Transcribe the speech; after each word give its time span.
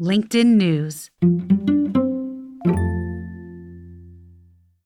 LinkedIn 0.00 0.56
News. 0.56 1.10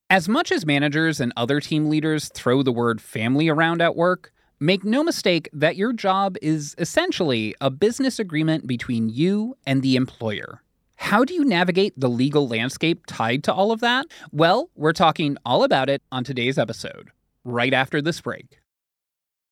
As 0.08 0.29
much 0.29 0.52
as 0.52 0.64
managers 0.64 1.18
and 1.18 1.33
other 1.36 1.58
team 1.58 1.88
leaders 1.88 2.29
throw 2.29 2.62
the 2.62 2.71
word 2.71 3.00
family 3.00 3.49
around 3.49 3.83
at 3.83 3.96
work, 3.96 4.33
make 4.60 4.84
no 4.84 5.02
mistake 5.02 5.49
that 5.52 5.75
your 5.75 5.92
job 5.92 6.36
is 6.41 6.76
essentially 6.78 7.57
a 7.60 7.70
business 7.70 8.20
agreement 8.20 8.68
between 8.68 9.09
you 9.09 9.57
and 9.66 9.82
the 9.82 9.96
employer. 9.96 10.62
How 10.95 11.24
do 11.24 11.34
you 11.34 11.45
navigate 11.45 11.98
the 11.98 12.08
legal 12.08 12.46
landscape 12.46 13.04
tied 13.06 13.42
to 13.45 13.52
all 13.52 13.72
of 13.72 13.80
that? 13.80 14.06
Well, 14.30 14.70
we're 14.77 14.92
talking 14.92 15.36
all 15.45 15.64
about 15.64 15.90
it 15.90 16.02
on 16.12 16.22
today's 16.22 16.56
episode, 16.56 17.11
right 17.42 17.74
after 17.74 18.00
this 18.00 18.20
break. 18.20 18.61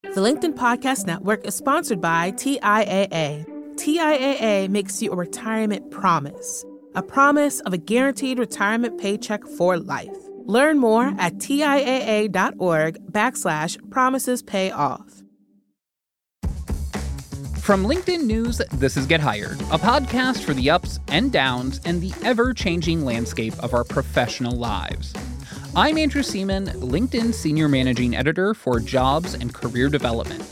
The 0.05 0.21
LinkedIn 0.21 0.55
Podcast 0.55 1.07
Network 1.07 1.45
is 1.45 1.57
sponsored 1.57 2.01
by 2.01 2.31
TIAA. 2.31 3.58
TIAA 3.79 4.69
makes 4.69 5.01
you 5.01 5.13
a 5.13 5.17
retirement 5.17 5.93
promise, 5.93 6.65
a 6.97 7.03
promise 7.03 7.61
of 7.61 7.73
a 7.73 7.79
guaranteed 7.79 8.41
retirement 8.41 9.01
paycheck 9.01 9.45
for 9.57 9.79
life. 9.79 10.17
Learn 10.47 10.79
more 10.79 11.15
at 11.19 11.35
TIAA.org 11.35 12.33
backslash 13.13 13.91
promises 13.91 14.43
pay 14.43 14.73
off. 14.73 15.23
From 17.61 17.85
LinkedIn 17.85 18.25
News, 18.25 18.61
this 18.73 18.97
is 18.97 19.07
Get 19.07 19.21
Hired, 19.21 19.61
a 19.61 19.79
podcast 19.79 20.43
for 20.43 20.55
the 20.55 20.71
ups 20.71 20.99
and 21.07 21.31
downs 21.31 21.81
and 21.85 22.03
the 22.03 22.13
ever 22.27 22.53
changing 22.53 23.05
landscape 23.05 23.57
of 23.63 23.75
our 23.75 23.85
professional 23.85 24.57
lives. 24.57 25.15
I'm 25.77 25.99
Andrew 25.99 26.25
Seaman, 26.25 26.67
LinkedIn 26.81 27.33
Senior 27.33 27.69
Managing 27.69 28.17
Editor 28.17 28.55
for 28.55 28.81
Jobs 28.81 29.35
and 29.35 29.55
Career 29.55 29.89
Development, 29.89 30.43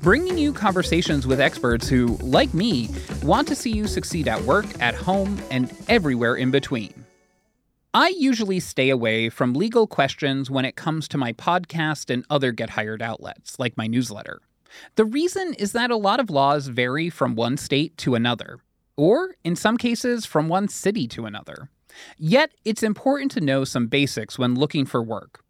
bringing 0.00 0.38
you 0.38 0.52
conversations 0.52 1.26
with 1.26 1.40
experts 1.40 1.88
who, 1.88 2.16
like 2.22 2.54
me, 2.54 2.88
want 3.22 3.46
to 3.48 3.54
see 3.54 3.70
you 3.70 3.86
succeed 3.86 4.28
at 4.28 4.40
work, 4.42 4.66
at 4.80 4.94
home, 4.94 5.40
and 5.50 5.72
everywhere 5.88 6.34
in 6.34 6.50
between. 6.50 7.04
I 7.92 8.14
usually 8.16 8.60
stay 8.60 8.88
away 8.88 9.28
from 9.28 9.52
legal 9.52 9.86
questions 9.86 10.50
when 10.50 10.64
it 10.64 10.76
comes 10.76 11.08
to 11.08 11.18
my 11.18 11.32
podcast 11.32 12.08
and 12.08 12.24
other 12.30 12.52
Get 12.52 12.70
Hired 12.70 13.02
outlets, 13.02 13.58
like 13.58 13.76
my 13.76 13.86
newsletter. 13.86 14.40
The 14.94 15.04
reason 15.04 15.54
is 15.54 15.72
that 15.72 15.90
a 15.90 15.96
lot 15.96 16.20
of 16.20 16.30
laws 16.30 16.68
vary 16.68 17.10
from 17.10 17.34
one 17.34 17.56
state 17.56 17.96
to 17.98 18.14
another, 18.14 18.60
or 18.96 19.34
in 19.44 19.56
some 19.56 19.76
cases, 19.76 20.24
from 20.24 20.48
one 20.48 20.68
city 20.68 21.08
to 21.08 21.26
another. 21.26 21.68
Yet, 22.16 22.52
it's 22.64 22.84
important 22.84 23.32
to 23.32 23.40
know 23.40 23.64
some 23.64 23.88
basics 23.88 24.38
when 24.38 24.54
looking 24.54 24.86
for 24.86 25.02
work. 25.02 25.42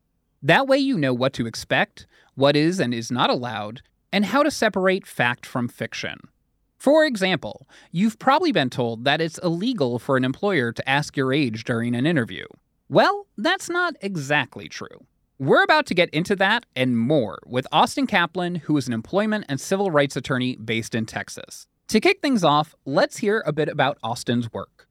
That 0.42 0.66
way, 0.66 0.78
you 0.78 0.96
know 0.96 1.12
what 1.12 1.34
to 1.34 1.46
expect, 1.46 2.06
what 2.34 2.56
is 2.56 2.80
and 2.80 2.94
is 2.94 3.10
not 3.10 3.28
allowed, 3.28 3.82
and 4.12 4.24
how 4.26 4.42
to 4.42 4.50
separate 4.50 5.06
fact 5.06 5.46
from 5.46 5.68
fiction. 5.68 6.18
For 6.76 7.04
example, 7.04 7.68
you've 7.92 8.18
probably 8.18 8.52
been 8.52 8.70
told 8.70 9.04
that 9.04 9.20
it's 9.20 9.38
illegal 9.38 9.98
for 9.98 10.16
an 10.16 10.24
employer 10.24 10.72
to 10.72 10.88
ask 10.88 11.16
your 11.16 11.32
age 11.32 11.64
during 11.64 11.94
an 11.94 12.06
interview. 12.06 12.46
Well, 12.88 13.26
that's 13.36 13.68
not 13.68 13.96
exactly 14.00 14.68
true. 14.68 15.06
We're 15.38 15.62
about 15.62 15.86
to 15.86 15.94
get 15.94 16.10
into 16.10 16.34
that 16.36 16.66
and 16.74 16.98
more 16.98 17.38
with 17.46 17.66
Austin 17.70 18.06
Kaplan, 18.06 18.56
who 18.56 18.76
is 18.76 18.86
an 18.86 18.94
employment 18.94 19.46
and 19.48 19.60
civil 19.60 19.90
rights 19.90 20.16
attorney 20.16 20.56
based 20.56 20.94
in 20.94 21.06
Texas. 21.06 21.66
To 21.88 22.00
kick 22.00 22.20
things 22.20 22.44
off, 22.44 22.74
let's 22.84 23.18
hear 23.18 23.42
a 23.46 23.52
bit 23.52 23.68
about 23.68 23.98
Austin's 24.02 24.52
work. 24.52 24.86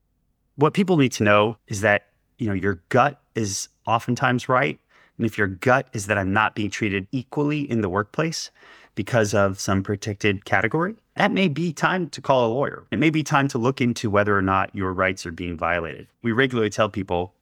What 0.55 0.73
people 0.73 0.97
need 0.97 1.11
to 1.13 1.23
know 1.23 1.57
is 1.67 1.81
that, 1.81 2.07
you 2.37 2.47
know, 2.47 2.53
your 2.53 2.83
gut 2.89 3.21
is 3.35 3.69
oftentimes 3.87 4.49
right. 4.49 4.79
And 5.17 5.25
if 5.25 5.37
your 5.37 5.47
gut 5.47 5.87
is 5.93 6.07
that 6.07 6.17
I'm 6.17 6.33
not 6.33 6.55
being 6.55 6.69
treated 6.69 7.07
equally 7.11 7.61
in 7.61 7.81
the 7.81 7.89
workplace 7.89 8.51
because 8.99 9.33
of 9.33 9.57
some 9.61 9.81
protected 9.81 10.43
category, 10.43 10.93
that 11.15 11.31
may 11.31 11.47
be 11.47 11.71
time 11.71 12.09
to 12.09 12.19
call 12.19 12.45
a 12.45 12.51
lawyer. 12.53 12.83
It 12.91 12.99
may 12.99 13.09
be 13.09 13.23
time 13.23 13.47
to 13.47 13.57
look 13.57 13.79
into 13.79 14.09
whether 14.09 14.37
or 14.37 14.41
not 14.41 14.75
your 14.75 14.91
rights 14.91 15.25
are 15.25 15.31
being 15.31 15.55
violated. 15.55 16.07
We 16.21 16.33
regularly 16.33 16.69
tell 16.69 16.89
people 16.89 17.33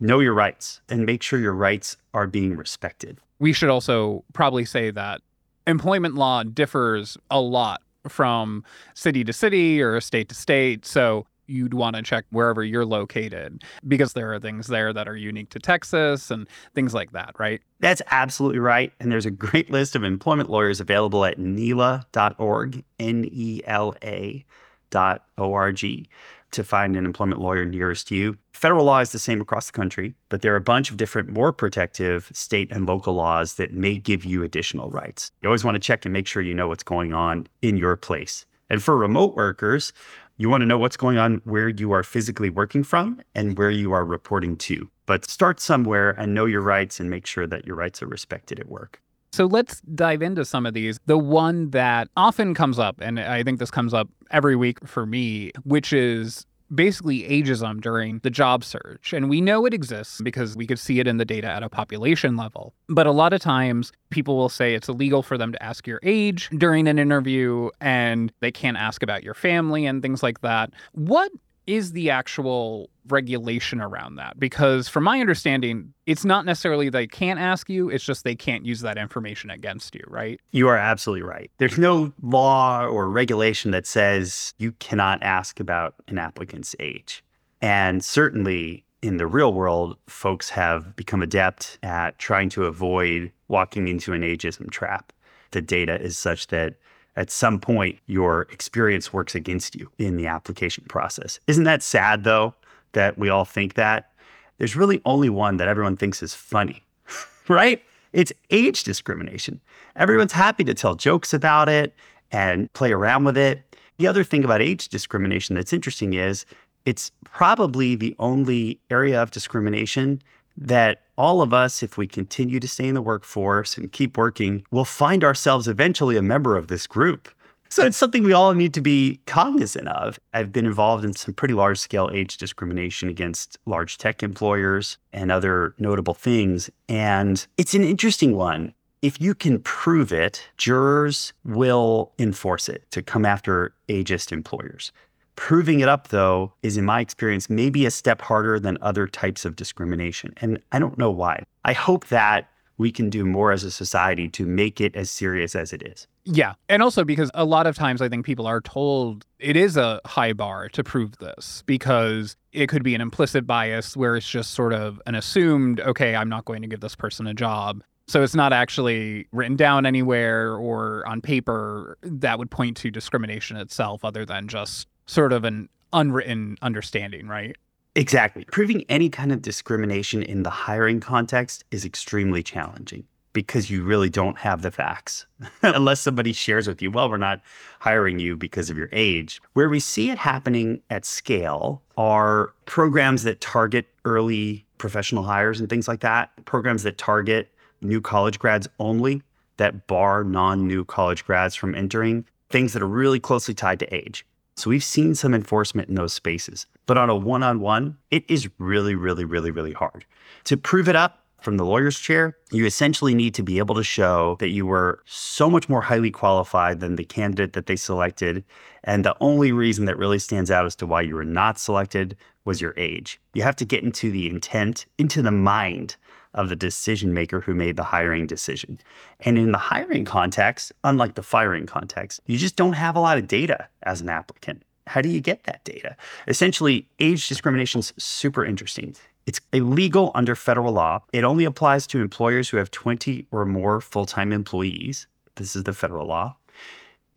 know 0.00 0.18
your 0.18 0.34
rights 0.34 0.80
and 0.88 1.06
make 1.06 1.22
sure 1.22 1.38
your 1.38 1.54
rights 1.54 1.98
are 2.14 2.26
being 2.26 2.56
respected. 2.56 3.18
We 3.38 3.52
should 3.52 3.70
also 3.70 4.24
probably 4.32 4.64
say 4.64 4.90
that 4.90 5.20
employment 5.68 6.16
law 6.16 6.42
differs 6.42 7.16
a 7.30 7.40
lot 7.40 7.80
from 8.08 8.64
city 8.94 9.22
to 9.22 9.32
city 9.32 9.80
or 9.80 10.00
state 10.00 10.28
to 10.30 10.34
state. 10.34 10.84
So 10.84 11.26
you'd 11.46 11.74
want 11.74 11.96
to 11.96 12.02
check 12.02 12.24
wherever 12.30 12.62
you're 12.62 12.84
located 12.84 13.62
because 13.86 14.12
there 14.12 14.32
are 14.32 14.40
things 14.40 14.66
there 14.66 14.92
that 14.92 15.08
are 15.08 15.16
unique 15.16 15.50
to 15.50 15.58
Texas 15.58 16.30
and 16.30 16.48
things 16.74 16.94
like 16.94 17.12
that, 17.12 17.34
right? 17.38 17.60
That's 17.80 18.02
absolutely 18.10 18.58
right. 18.58 18.92
And 19.00 19.10
there's 19.10 19.26
a 19.26 19.30
great 19.30 19.70
list 19.70 19.96
of 19.96 20.04
employment 20.04 20.50
lawyers 20.50 20.80
available 20.80 21.24
at 21.24 21.38
NELA.org, 21.38 22.84
N 22.98 23.28
E 23.30 23.60
L 23.64 23.94
A 24.02 24.44
dot 24.90 25.24
O 25.38 25.54
R 25.54 25.72
G, 25.72 26.08
to 26.52 26.64
find 26.64 26.96
an 26.96 27.04
employment 27.04 27.40
lawyer 27.40 27.64
nearest 27.64 28.10
you. 28.10 28.38
Federal 28.52 28.84
law 28.84 29.00
is 29.00 29.12
the 29.12 29.18
same 29.18 29.40
across 29.40 29.66
the 29.66 29.72
country, 29.72 30.14
but 30.28 30.40
there 30.40 30.52
are 30.52 30.56
a 30.56 30.60
bunch 30.60 30.90
of 30.90 30.96
different, 30.96 31.28
more 31.28 31.52
protective 31.52 32.30
state 32.32 32.70
and 32.70 32.86
local 32.86 33.14
laws 33.14 33.54
that 33.54 33.72
may 33.72 33.98
give 33.98 34.24
you 34.24 34.42
additional 34.42 34.90
rights. 34.90 35.32
You 35.42 35.48
always 35.48 35.64
want 35.64 35.74
to 35.74 35.80
check 35.80 36.04
and 36.04 36.12
make 36.12 36.26
sure 36.26 36.42
you 36.42 36.54
know 36.54 36.68
what's 36.68 36.84
going 36.84 37.12
on 37.12 37.48
in 37.60 37.76
your 37.76 37.96
place. 37.96 38.46
And 38.70 38.82
for 38.82 38.96
remote 38.96 39.36
workers, 39.36 39.92
you 40.36 40.48
want 40.48 40.62
to 40.62 40.66
know 40.66 40.78
what's 40.78 40.96
going 40.96 41.18
on 41.18 41.40
where 41.44 41.68
you 41.68 41.92
are 41.92 42.02
physically 42.02 42.50
working 42.50 42.82
from 42.82 43.20
and 43.34 43.56
where 43.56 43.70
you 43.70 43.92
are 43.92 44.04
reporting 44.04 44.56
to. 44.56 44.90
But 45.06 45.28
start 45.30 45.60
somewhere 45.60 46.10
and 46.10 46.34
know 46.34 46.46
your 46.46 46.60
rights 46.60 46.98
and 46.98 47.08
make 47.08 47.26
sure 47.26 47.46
that 47.46 47.66
your 47.66 47.76
rights 47.76 48.02
are 48.02 48.06
respected 48.06 48.58
at 48.58 48.68
work. 48.68 49.00
So 49.32 49.46
let's 49.46 49.80
dive 49.80 50.22
into 50.22 50.44
some 50.44 50.64
of 50.64 50.74
these. 50.74 50.98
The 51.06 51.18
one 51.18 51.70
that 51.70 52.08
often 52.16 52.54
comes 52.54 52.78
up, 52.78 53.00
and 53.00 53.18
I 53.18 53.42
think 53.42 53.58
this 53.58 53.70
comes 53.70 53.92
up 53.92 54.08
every 54.30 54.54
week 54.54 54.86
for 54.86 55.06
me, 55.06 55.50
which 55.64 55.92
is 55.92 56.46
basically 56.74 57.22
ageism 57.22 57.80
during 57.80 58.18
the 58.20 58.30
job 58.30 58.64
search. 58.64 59.12
And 59.12 59.28
we 59.28 59.40
know 59.40 59.66
it 59.66 59.74
exists 59.74 60.20
because 60.20 60.56
we 60.56 60.66
could 60.66 60.78
see 60.78 61.00
it 61.00 61.06
in 61.06 61.16
the 61.16 61.24
data 61.24 61.48
at 61.48 61.62
a 61.62 61.68
population 61.68 62.36
level. 62.36 62.74
But 62.88 63.06
a 63.06 63.12
lot 63.12 63.32
of 63.32 63.40
times 63.40 63.92
people 64.10 64.36
will 64.36 64.48
say 64.48 64.74
it's 64.74 64.88
illegal 64.88 65.22
for 65.22 65.38
them 65.38 65.52
to 65.52 65.62
ask 65.62 65.86
your 65.86 66.00
age 66.02 66.48
during 66.50 66.88
an 66.88 66.98
interview 66.98 67.70
and 67.80 68.32
they 68.40 68.52
can't 68.52 68.76
ask 68.76 69.02
about 69.02 69.22
your 69.22 69.34
family 69.34 69.86
and 69.86 70.02
things 70.02 70.22
like 70.22 70.40
that. 70.40 70.70
What 70.92 71.30
is 71.66 71.92
the 71.92 72.10
actual 72.10 72.90
regulation 73.08 73.80
around 73.80 74.16
that? 74.16 74.38
Because 74.38 74.88
from 74.88 75.04
my 75.04 75.20
understanding, 75.20 75.92
it's 76.06 76.24
not 76.24 76.44
necessarily 76.44 76.88
they 76.88 77.06
can't 77.06 77.38
ask 77.38 77.68
you, 77.68 77.88
it's 77.88 78.04
just 78.04 78.24
they 78.24 78.34
can't 78.34 78.64
use 78.64 78.80
that 78.80 78.98
information 78.98 79.50
against 79.50 79.94
you, 79.94 80.04
right? 80.06 80.40
You 80.52 80.68
are 80.68 80.76
absolutely 80.76 81.26
right. 81.26 81.50
There's 81.58 81.78
no 81.78 82.12
law 82.22 82.86
or 82.86 83.08
regulation 83.08 83.70
that 83.72 83.86
says 83.86 84.54
you 84.58 84.72
cannot 84.72 85.22
ask 85.22 85.60
about 85.60 85.94
an 86.08 86.18
applicant's 86.18 86.74
age. 86.80 87.22
And 87.60 88.04
certainly 88.04 88.84
in 89.02 89.18
the 89.18 89.26
real 89.26 89.52
world, 89.52 89.98
folks 90.06 90.50
have 90.50 90.96
become 90.96 91.22
adept 91.22 91.78
at 91.82 92.18
trying 92.18 92.48
to 92.50 92.64
avoid 92.64 93.32
walking 93.48 93.88
into 93.88 94.12
an 94.12 94.22
ageism 94.22 94.70
trap. 94.70 95.12
The 95.50 95.60
data 95.62 96.00
is 96.00 96.16
such 96.16 96.46
that 96.48 96.74
at 97.16 97.30
some 97.30 97.60
point 97.60 97.98
your 98.06 98.42
experience 98.50 99.12
works 99.12 99.34
against 99.34 99.74
you 99.74 99.90
in 99.98 100.16
the 100.16 100.26
application 100.26 100.84
process. 100.88 101.38
Isn't 101.46 101.64
that 101.64 101.82
sad 101.82 102.24
though 102.24 102.54
that 102.92 103.18
we 103.18 103.28
all 103.28 103.44
think 103.44 103.74
that? 103.74 104.10
There's 104.58 104.76
really 104.76 105.00
only 105.04 105.28
one 105.28 105.56
that 105.56 105.68
everyone 105.68 105.96
thinks 105.96 106.22
is 106.22 106.34
funny, 106.34 106.84
right? 107.48 107.82
It's 108.12 108.32
age 108.50 108.84
discrimination. 108.84 109.60
Everyone's 109.96 110.32
happy 110.32 110.64
to 110.64 110.74
tell 110.74 110.94
jokes 110.94 111.34
about 111.34 111.68
it 111.68 111.94
and 112.30 112.72
play 112.72 112.92
around 112.92 113.24
with 113.24 113.36
it. 113.36 113.76
The 113.96 114.06
other 114.06 114.24
thing 114.24 114.44
about 114.44 114.60
age 114.62 114.88
discrimination 114.88 115.56
that's 115.56 115.72
interesting 115.72 116.14
is 116.14 116.46
it's 116.84 117.10
probably 117.24 117.94
the 117.94 118.14
only 118.18 118.78
area 118.90 119.20
of 119.20 119.30
discrimination 119.30 120.20
that 120.56 121.02
all 121.16 121.42
of 121.42 121.52
us, 121.52 121.82
if 121.82 121.96
we 121.96 122.06
continue 122.06 122.60
to 122.60 122.68
stay 122.68 122.88
in 122.88 122.94
the 122.94 123.02
workforce 123.02 123.76
and 123.76 123.92
keep 123.92 124.16
working, 124.16 124.64
will 124.70 124.84
find 124.84 125.22
ourselves 125.24 125.68
eventually 125.68 126.16
a 126.16 126.22
member 126.22 126.56
of 126.56 126.68
this 126.68 126.86
group. 126.86 127.28
So 127.68 127.84
it's 127.84 127.96
something 127.96 128.22
we 128.22 128.32
all 128.32 128.54
need 128.54 128.72
to 128.74 128.80
be 128.80 129.20
cognizant 129.26 129.88
of. 129.88 130.20
I've 130.32 130.52
been 130.52 130.66
involved 130.66 131.04
in 131.04 131.12
some 131.12 131.34
pretty 131.34 131.54
large 131.54 131.78
scale 131.78 132.08
age 132.12 132.36
discrimination 132.36 133.08
against 133.08 133.58
large 133.66 133.98
tech 133.98 134.22
employers 134.22 134.96
and 135.12 135.32
other 135.32 135.74
notable 135.78 136.14
things. 136.14 136.70
And 136.88 137.44
it's 137.56 137.74
an 137.74 137.82
interesting 137.82 138.36
one. 138.36 138.74
If 139.02 139.20
you 139.20 139.34
can 139.34 139.58
prove 139.58 140.12
it, 140.12 140.46
jurors 140.56 141.32
will 141.44 142.12
enforce 142.18 142.68
it 142.68 142.88
to 142.92 143.02
come 143.02 143.26
after 143.26 143.74
ageist 143.88 144.30
employers. 144.30 144.92
Proving 145.36 145.80
it 145.80 145.88
up, 145.88 146.08
though, 146.08 146.52
is 146.62 146.76
in 146.76 146.84
my 146.84 147.00
experience 147.00 147.50
maybe 147.50 147.86
a 147.86 147.90
step 147.90 148.22
harder 148.22 148.60
than 148.60 148.78
other 148.80 149.06
types 149.06 149.44
of 149.44 149.56
discrimination. 149.56 150.32
And 150.38 150.60
I 150.72 150.78
don't 150.78 150.96
know 150.96 151.10
why. 151.10 151.42
I 151.64 151.72
hope 151.72 152.06
that 152.08 152.48
we 152.76 152.90
can 152.90 153.08
do 153.08 153.24
more 153.24 153.52
as 153.52 153.62
a 153.62 153.70
society 153.70 154.28
to 154.28 154.46
make 154.46 154.80
it 154.80 154.94
as 154.96 155.10
serious 155.10 155.54
as 155.54 155.72
it 155.72 155.82
is. 155.82 156.06
Yeah. 156.24 156.54
And 156.68 156.82
also 156.82 157.04
because 157.04 157.30
a 157.34 157.44
lot 157.44 157.66
of 157.66 157.76
times 157.76 158.02
I 158.02 158.08
think 158.08 158.26
people 158.26 158.46
are 158.46 158.60
told 158.60 159.26
it 159.38 159.56
is 159.56 159.76
a 159.76 160.00
high 160.04 160.32
bar 160.32 160.68
to 160.70 160.82
prove 160.82 161.18
this 161.18 161.62
because 161.66 162.36
it 162.52 162.68
could 162.68 162.82
be 162.82 162.94
an 162.94 163.00
implicit 163.00 163.46
bias 163.46 163.96
where 163.96 164.16
it's 164.16 164.28
just 164.28 164.52
sort 164.52 164.72
of 164.72 165.00
an 165.06 165.14
assumed, 165.14 165.80
okay, 165.80 166.16
I'm 166.16 166.28
not 166.28 166.46
going 166.46 166.62
to 166.62 166.68
give 166.68 166.80
this 166.80 166.96
person 166.96 167.26
a 167.26 167.34
job. 167.34 167.82
So 168.06 168.22
it's 168.22 168.34
not 168.34 168.52
actually 168.52 169.28
written 169.32 169.56
down 169.56 169.86
anywhere 169.86 170.56
or 170.56 171.06
on 171.06 171.20
paper 171.20 171.96
that 172.02 172.38
would 172.38 172.50
point 172.50 172.76
to 172.78 172.90
discrimination 172.90 173.56
itself, 173.56 174.04
other 174.04 174.26
than 174.26 174.46
just 174.48 174.88
sort 175.06 175.32
of 175.32 175.44
an 175.44 175.68
unwritten 175.92 176.56
understanding, 176.62 177.26
right? 177.26 177.56
Exactly. 177.94 178.44
Proving 178.50 178.84
any 178.88 179.08
kind 179.08 179.30
of 179.32 179.40
discrimination 179.40 180.22
in 180.22 180.42
the 180.42 180.50
hiring 180.50 181.00
context 181.00 181.64
is 181.70 181.84
extremely 181.84 182.42
challenging 182.42 183.04
because 183.32 183.68
you 183.68 183.82
really 183.82 184.08
don't 184.08 184.38
have 184.38 184.62
the 184.62 184.70
facts 184.70 185.26
unless 185.62 186.00
somebody 186.00 186.32
shares 186.32 186.66
with 186.66 186.80
you, 186.80 186.90
well, 186.90 187.10
we're 187.10 187.16
not 187.18 187.40
hiring 187.80 188.18
you 188.18 188.36
because 188.36 188.70
of 188.70 188.78
your 188.78 188.88
age. 188.92 189.42
Where 189.52 189.68
we 189.68 189.80
see 189.80 190.10
it 190.10 190.18
happening 190.18 190.80
at 190.88 191.04
scale 191.04 191.82
are 191.96 192.54
programs 192.64 193.24
that 193.24 193.40
target 193.40 193.86
early 194.04 194.64
professional 194.78 195.24
hires 195.24 195.60
and 195.60 195.68
things 195.68 195.88
like 195.88 196.00
that, 196.00 196.30
programs 196.46 196.82
that 196.84 196.98
target 196.98 197.50
new 197.80 198.00
college 198.00 198.38
grads 198.38 198.68
only, 198.78 199.22
that 199.56 199.86
bar 199.86 200.24
non 200.24 200.66
new 200.66 200.84
college 200.84 201.24
grads 201.24 201.54
from 201.54 201.74
entering, 201.74 202.24
things 202.50 202.72
that 202.72 202.82
are 202.82 202.88
really 202.88 203.20
closely 203.20 203.54
tied 203.54 203.78
to 203.80 203.94
age. 203.94 204.24
So 204.56 204.70
we've 204.70 204.84
seen 204.84 205.14
some 205.14 205.34
enforcement 205.34 205.88
in 205.88 205.94
those 205.94 206.12
spaces. 206.12 206.66
But 206.86 206.98
on 206.98 207.10
a 207.10 207.16
one 207.16 207.42
on 207.42 207.60
one, 207.60 207.98
it 208.10 208.24
is 208.28 208.48
really, 208.58 208.94
really, 208.94 209.24
really, 209.24 209.50
really 209.50 209.72
hard. 209.72 210.04
To 210.44 210.56
prove 210.56 210.88
it 210.88 210.96
up 210.96 211.24
from 211.40 211.56
the 211.56 211.64
lawyer's 211.64 211.98
chair, 211.98 212.36
you 212.52 212.64
essentially 212.64 213.14
need 213.14 213.34
to 213.34 213.42
be 213.42 213.58
able 213.58 213.74
to 213.74 213.84
show 213.84 214.36
that 214.40 214.48
you 214.48 214.64
were 214.64 215.02
so 215.04 215.50
much 215.50 215.68
more 215.68 215.82
highly 215.82 216.10
qualified 216.10 216.80
than 216.80 216.96
the 216.96 217.04
candidate 217.04 217.52
that 217.52 217.66
they 217.66 217.76
selected. 217.76 218.44
And 218.84 219.04
the 219.04 219.16
only 219.20 219.52
reason 219.52 219.84
that 219.86 219.98
really 219.98 220.18
stands 220.18 220.50
out 220.50 220.66
as 220.66 220.76
to 220.76 220.86
why 220.86 221.02
you 221.02 221.14
were 221.14 221.24
not 221.24 221.58
selected 221.58 222.16
was 222.44 222.60
your 222.60 222.74
age. 222.76 223.20
You 223.34 223.42
have 223.42 223.56
to 223.56 223.64
get 223.64 223.82
into 223.82 224.10
the 224.10 224.28
intent, 224.28 224.86
into 224.98 225.20
the 225.20 225.30
mind 225.30 225.96
of 226.34 226.48
the 226.48 226.56
decision 226.56 227.14
maker 227.14 227.40
who 227.40 227.54
made 227.54 227.76
the 227.76 227.84
hiring 227.84 228.26
decision. 228.26 228.78
And 229.20 229.38
in 229.38 229.52
the 229.52 229.58
hiring 229.58 230.04
context, 230.04 230.72
unlike 230.82 231.14
the 231.14 231.22
firing 231.22 231.66
context, 231.66 232.20
you 232.26 232.36
just 232.36 232.56
don't 232.56 232.74
have 232.74 232.96
a 232.96 233.00
lot 233.00 233.18
of 233.18 233.28
data 233.28 233.68
as 233.84 234.00
an 234.00 234.08
applicant. 234.08 234.62
How 234.86 235.00
do 235.00 235.08
you 235.08 235.20
get 235.20 235.44
that 235.44 235.64
data? 235.64 235.96
Essentially, 236.28 236.86
age 236.98 237.28
discrimination 237.28 237.78
is 237.78 237.94
super 237.96 238.44
interesting. 238.44 238.94
It's 239.26 239.40
illegal 239.52 240.10
under 240.14 240.34
federal 240.34 240.74
law. 240.74 241.02
It 241.12 241.24
only 241.24 241.44
applies 241.44 241.86
to 241.88 242.00
employers 242.00 242.50
who 242.50 242.58
have 242.58 242.70
20 242.70 243.26
or 243.30 243.46
more 243.46 243.80
full 243.80 244.04
time 244.04 244.32
employees. 244.32 245.06
This 245.36 245.56
is 245.56 245.64
the 245.64 245.72
federal 245.72 246.06
law. 246.06 246.36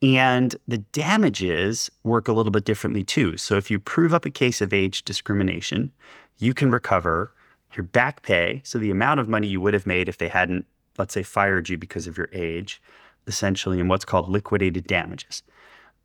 And 0.01 0.55
the 0.67 0.77
damages 0.77 1.89
work 2.03 2.27
a 2.27 2.33
little 2.33 2.51
bit 2.51 2.65
differently 2.65 3.03
too. 3.03 3.35
So 3.35 3.55
if 3.55 3.71
you 3.71 3.79
prove 3.79 4.13
up 4.13 4.25
a 4.25 4.29
case 4.29 4.61
of 4.61 4.73
age 4.73 5.03
discrimination, 5.03 5.91
you 6.37 6.53
can 6.53 6.71
recover 6.71 7.33
your 7.77 7.85
back 7.85 8.23
pay, 8.23 8.61
so 8.63 8.79
the 8.79 8.91
amount 8.91 9.19
of 9.19 9.29
money 9.29 9.47
you 9.47 9.61
would 9.61 9.73
have 9.73 9.85
made 9.85 10.09
if 10.09 10.17
they 10.17 10.27
hadn't, 10.27 10.65
let's 10.97 11.13
say, 11.13 11.23
fired 11.23 11.69
you 11.69 11.77
because 11.77 12.07
of 12.07 12.17
your 12.17 12.29
age, 12.33 12.81
essentially 13.27 13.79
in 13.79 13.87
what's 13.87 14.05
called 14.05 14.29
liquidated 14.29 14.87
damages. 14.87 15.43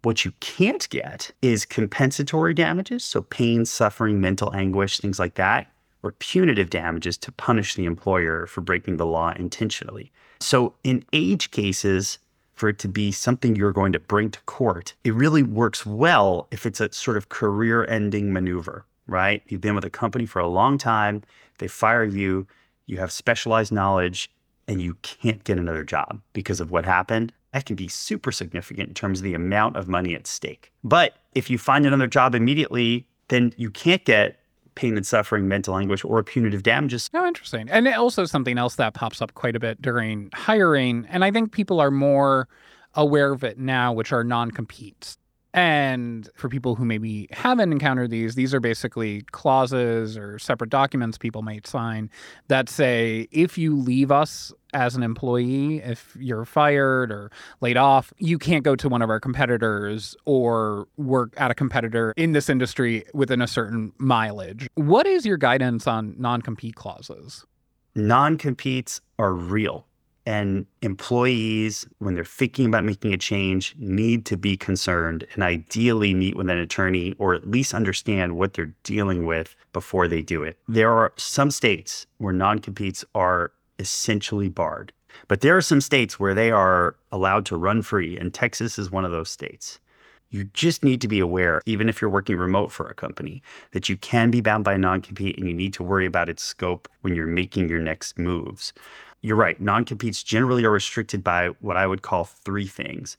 What 0.03 0.25
you 0.25 0.33
can't 0.41 0.89
get 0.91 1.31
is 1.43 1.65
compensatory 1.65 2.55
damages, 2.55 3.05
so 3.05 3.23
pain, 3.23 3.65
suffering, 3.65 4.21
mental 4.21 4.55
anguish, 4.55 4.99
things 4.99 5.19
like 5.19 5.35
that, 5.35 5.69
or 6.03 6.13
punitive 6.13 6.71
damages 6.71 7.17
to 7.19 7.33
punish 7.33 7.75
the 7.75 7.85
employer 7.85 8.47
for 8.47 8.61
breaking 8.61 8.97
the 8.97 9.07
law 9.07 9.33
intentionally. 9.37 10.11
So 10.41 10.75
in 10.83 11.05
age 11.13 11.53
cases, 11.53 12.19
for 12.55 12.69
it 12.69 12.79
to 12.81 12.89
be 12.89 13.13
something 13.13 13.57
you're 13.57 13.73
going 13.73 13.93
to 13.93 14.01
bring 14.01 14.31
to 14.33 14.41
court, 14.41 14.95
it 15.05 15.15
really 15.15 15.45
works 15.45 15.87
well 15.87 16.49
if 16.51 16.67
it's 16.67 16.81
a 16.81 16.93
sort 16.93 17.17
of 17.17 17.29
career 17.29 17.85
ending 17.89 18.33
maneuver 18.33 18.85
right? 19.12 19.43
You've 19.49 19.61
been 19.61 19.75
with 19.75 19.85
a 19.85 19.91
company 19.91 20.26
for 20.26 20.38
a 20.41 20.49
long 20.49 20.79
time, 20.79 21.23
they 21.59 21.69
fire 21.69 22.05
you, 22.05 22.47
you 22.87 22.99
have 22.99 23.12
specialized 23.12 23.73
knowledge, 23.73 24.31
and 24.67 24.81
you 24.81 24.97
can't 25.03 25.44
get 25.44 25.59
another 25.59 25.85
job 25.85 26.20
because 26.32 26.61
of 26.61 26.70
what 26.70 26.85
happened. 26.85 27.32
That 27.53 27.67
can 27.67 27.76
be 27.76 27.88
super 27.88 28.32
significant 28.32 28.88
in 28.88 28.94
terms 28.94 29.20
of 29.20 29.25
the 29.25 29.35
amount 29.35 29.76
of 29.76 29.88
money 29.88 30.14
at 30.14 30.26
stake. 30.26 30.73
But 30.82 31.17
if 31.35 31.50
you 31.50 31.59
find 31.59 31.85
another 31.85 32.06
job 32.06 32.35
immediately, 32.35 33.06
then 33.29 33.53
you 33.56 33.70
can't 33.70 34.05
get 34.05 34.38
pain 34.75 34.97
and 34.97 35.06
suffering, 35.06 35.49
mental 35.49 35.76
anguish, 35.76 36.05
or 36.05 36.23
punitive 36.23 36.62
damages. 36.62 37.11
Oh, 37.12 37.26
interesting. 37.26 37.69
And 37.69 37.87
also 37.88 38.25
something 38.25 38.56
else 38.56 38.76
that 38.76 38.94
pops 38.94 39.20
up 39.20 39.35
quite 39.35 39.55
a 39.55 39.61
bit 39.61 39.82
during 39.82 40.31
hiring. 40.32 41.06
And 41.11 41.25
I 41.25 41.31
think 41.31 41.53
people 41.53 41.81
are 41.81 41.91
more 41.91 42.49
aware 42.94 43.32
of 43.32 43.44
it 43.44 43.59
now, 43.59 43.93
which 43.93 44.12
are 44.12 44.25
non 44.25 44.50
competes. 44.50 45.19
And 45.54 46.28
for 46.34 46.49
people 46.49 46.75
who 46.75 46.84
maybe 46.84 47.28
haven't 47.31 47.72
encountered 47.72 48.10
these, 48.10 48.34
these 48.34 48.54
are 48.54 48.60
basically 48.60 49.22
clauses 49.32 50.16
or 50.16 50.38
separate 50.38 50.70
documents 50.70 51.19
people 51.19 51.43
might 51.43 51.66
sign 51.66 52.10
that 52.49 52.70
say 52.70 53.28
if 53.31 53.58
you 53.58 53.76
leave 53.76 54.10
us 54.10 54.52
as 54.72 54.96
an 54.96 55.02
employee, 55.02 55.82
if 55.82 56.16
you're 56.19 56.46
fired 56.46 57.12
or 57.12 57.31
laid 57.60 57.76
off, 57.76 58.12
you 58.16 58.38
can't 58.38 58.64
go 58.64 58.75
to 58.75 58.88
one 58.88 59.02
of 59.02 59.10
our 59.10 59.20
competitors 59.20 60.16
or 60.25 60.88
work 60.96 61.34
at 61.37 61.50
a 61.50 61.54
competitor 61.54 62.14
in 62.16 62.32
this 62.32 62.49
industry 62.49 63.04
within 63.12 63.43
a 63.43 63.46
certain 63.46 63.93
mileage. 63.99 64.69
What 64.75 65.06
is 65.06 65.26
your 65.26 65.37
guidance 65.37 65.87
on 65.87 66.14
non 66.19 66.40
compete 66.40 66.76
clauses? 66.76 67.44
Non 67.94 68.38
competes 68.38 69.02
are 69.19 69.34
real. 69.34 69.87
And 70.25 70.67
employees, 70.83 71.87
when 71.99 72.15
they're 72.15 72.25
thinking 72.25 72.67
about 72.67 72.85
making 72.85 73.13
a 73.13 73.19
change, 73.19 73.75
need 73.79 74.25
to 74.27 74.37
be 74.37 74.57
concerned 74.57 75.27
and 75.35 75.43
ideally 75.43 76.15
meet 76.15 76.37
with 76.37 76.49
an 76.49 76.59
attorney 76.59 77.15
or 77.19 77.35
at 77.35 77.51
least 77.51 77.75
understand 77.75 78.37
what 78.37 78.55
they're 78.55 78.75
dealing 78.85 79.27
with 79.27 79.57
before 79.73 80.07
they 80.07 80.23
do 80.23 80.45
it. 80.45 80.59
There 80.69 80.93
are 80.93 81.13
some 81.17 81.51
states 81.51 82.07
where 82.19 82.33
non 82.33 82.61
competes 82.61 83.05
are 83.17 83.53
essentially 83.81 84.49
barred, 84.49 84.93
but 85.27 85.41
there 85.41 85.57
are 85.57 85.63
some 85.63 85.81
states 85.81 86.21
where 86.21 86.35
they 86.35 86.53
are 86.53 86.95
allowed 87.11 87.45
to 87.47 87.57
run 87.57 87.83
free, 87.83 88.17
and 88.17 88.33
Texas 88.33 88.79
is 88.79 88.93
one 88.93 89.05
of 89.05 89.11
those 89.11 89.31
states. 89.31 89.81
You 90.31 90.45
just 90.45 90.83
need 90.83 91.03
to 91.03 91.09
be 91.09 91.21
aware, 91.21 91.61
even 91.67 91.91
if 91.91 92.01
you're 92.01 92.09
working 92.09 92.37
remote 92.37 92.73
for 92.73 92.87
a 92.87 92.95
company, 92.95 93.43
that 93.73 93.91
you 93.91 93.99
can 93.99 94.31
be 94.31 94.41
bound 94.41 94.65
by 94.65 94.75
a 94.75 94.79
non 94.79 95.03
compete 95.03 95.37
and 95.37 95.49
you 95.49 95.53
need 95.53 95.75
to 95.75 95.83
worry 95.83 96.07
about 96.07 96.29
its 96.29 96.43
scope 96.43 96.89
when 97.01 97.15
you're 97.15 97.27
making 97.27 97.69
your 97.69 97.81
next 97.81 98.19
moves 98.19 98.73
you're 99.23 99.37
right. 99.37 99.61
Non 99.61 99.85
competes 99.85 100.23
generally 100.23 100.65
are 100.65 100.71
restricted 100.71 101.25
by 101.25 101.49
what 101.61 101.77
I 101.77 101.87
would 101.87 102.03
call 102.03 102.25
three 102.25 102.67
things. 102.67 103.17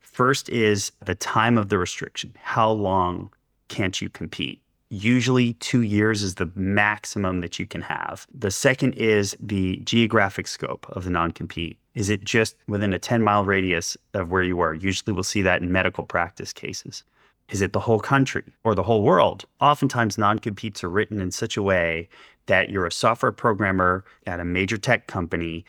First 0.00 0.48
is 0.48 0.92
the 1.04 1.14
time 1.14 1.58
of 1.58 1.68
the 1.68 1.78
restriction. 1.78 2.34
How 2.40 2.70
long 2.70 3.30
can't 3.68 4.00
you 4.00 4.08
compete? 4.08 4.62
Usually, 4.88 5.54
two 5.54 5.82
years 5.82 6.22
is 6.22 6.36
the 6.36 6.50
maximum 6.54 7.40
that 7.40 7.58
you 7.58 7.66
can 7.66 7.82
have. 7.82 8.26
The 8.32 8.52
second 8.52 8.92
is 8.94 9.36
the 9.40 9.78
geographic 9.78 10.46
scope 10.46 10.86
of 10.90 11.04
the 11.04 11.10
non 11.10 11.32
compete. 11.32 11.78
Is 11.94 12.08
it 12.08 12.22
just 12.22 12.54
within 12.68 12.92
a 12.92 12.98
10 12.98 13.22
mile 13.22 13.44
radius 13.44 13.96
of 14.14 14.30
where 14.30 14.44
you 14.44 14.60
are? 14.60 14.74
Usually, 14.74 15.12
we'll 15.12 15.24
see 15.24 15.42
that 15.42 15.60
in 15.60 15.72
medical 15.72 16.04
practice 16.04 16.52
cases. 16.52 17.02
Is 17.48 17.62
it 17.62 17.72
the 17.72 17.80
whole 17.80 18.00
country 18.00 18.44
or 18.64 18.74
the 18.74 18.82
whole 18.82 19.02
world? 19.02 19.44
Oftentimes, 19.60 20.18
non 20.18 20.38
competes 20.38 20.84
are 20.84 20.90
written 20.90 21.20
in 21.20 21.30
such 21.30 21.56
a 21.56 21.62
way 21.62 22.08
that 22.46 22.70
you're 22.70 22.86
a 22.86 22.92
software 22.92 23.32
programmer 23.32 24.04
at 24.26 24.40
a 24.40 24.44
major 24.44 24.76
tech 24.76 25.06
company 25.06 25.64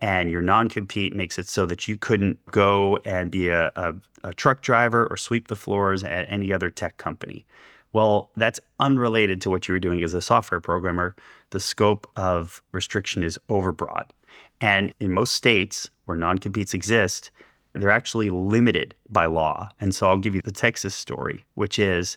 and 0.00 0.30
your 0.30 0.42
non 0.42 0.68
compete 0.68 1.14
makes 1.14 1.38
it 1.38 1.48
so 1.48 1.66
that 1.66 1.88
you 1.88 1.96
couldn't 1.96 2.38
go 2.46 2.98
and 3.04 3.30
be 3.30 3.48
a, 3.48 3.72
a, 3.74 3.94
a, 4.22 4.34
truck 4.34 4.60
driver 4.62 5.06
or 5.08 5.16
sweep 5.16 5.48
the 5.48 5.56
floors 5.56 6.04
at 6.04 6.30
any 6.30 6.52
other 6.52 6.70
tech 6.70 6.96
company. 6.98 7.44
Well, 7.92 8.30
that's 8.36 8.60
unrelated 8.78 9.40
to 9.42 9.50
what 9.50 9.66
you 9.66 9.72
were 9.72 9.80
doing 9.80 10.02
as 10.04 10.14
a 10.14 10.22
software 10.22 10.60
programmer. 10.60 11.16
The 11.50 11.58
scope 11.58 12.08
of 12.16 12.62
restriction 12.72 13.22
is 13.22 13.38
overbroad. 13.48 14.04
And 14.60 14.92
in 15.00 15.12
most 15.12 15.32
states 15.32 15.90
where 16.04 16.16
non 16.16 16.38
competes 16.38 16.74
exist, 16.74 17.30
they're 17.72 17.90
actually 17.90 18.30
limited 18.30 18.94
by 19.08 19.26
law. 19.26 19.68
And 19.80 19.94
so 19.94 20.08
I'll 20.08 20.18
give 20.18 20.34
you 20.34 20.42
the 20.42 20.52
Texas 20.52 20.94
story, 20.94 21.44
which 21.54 21.78
is 21.78 22.16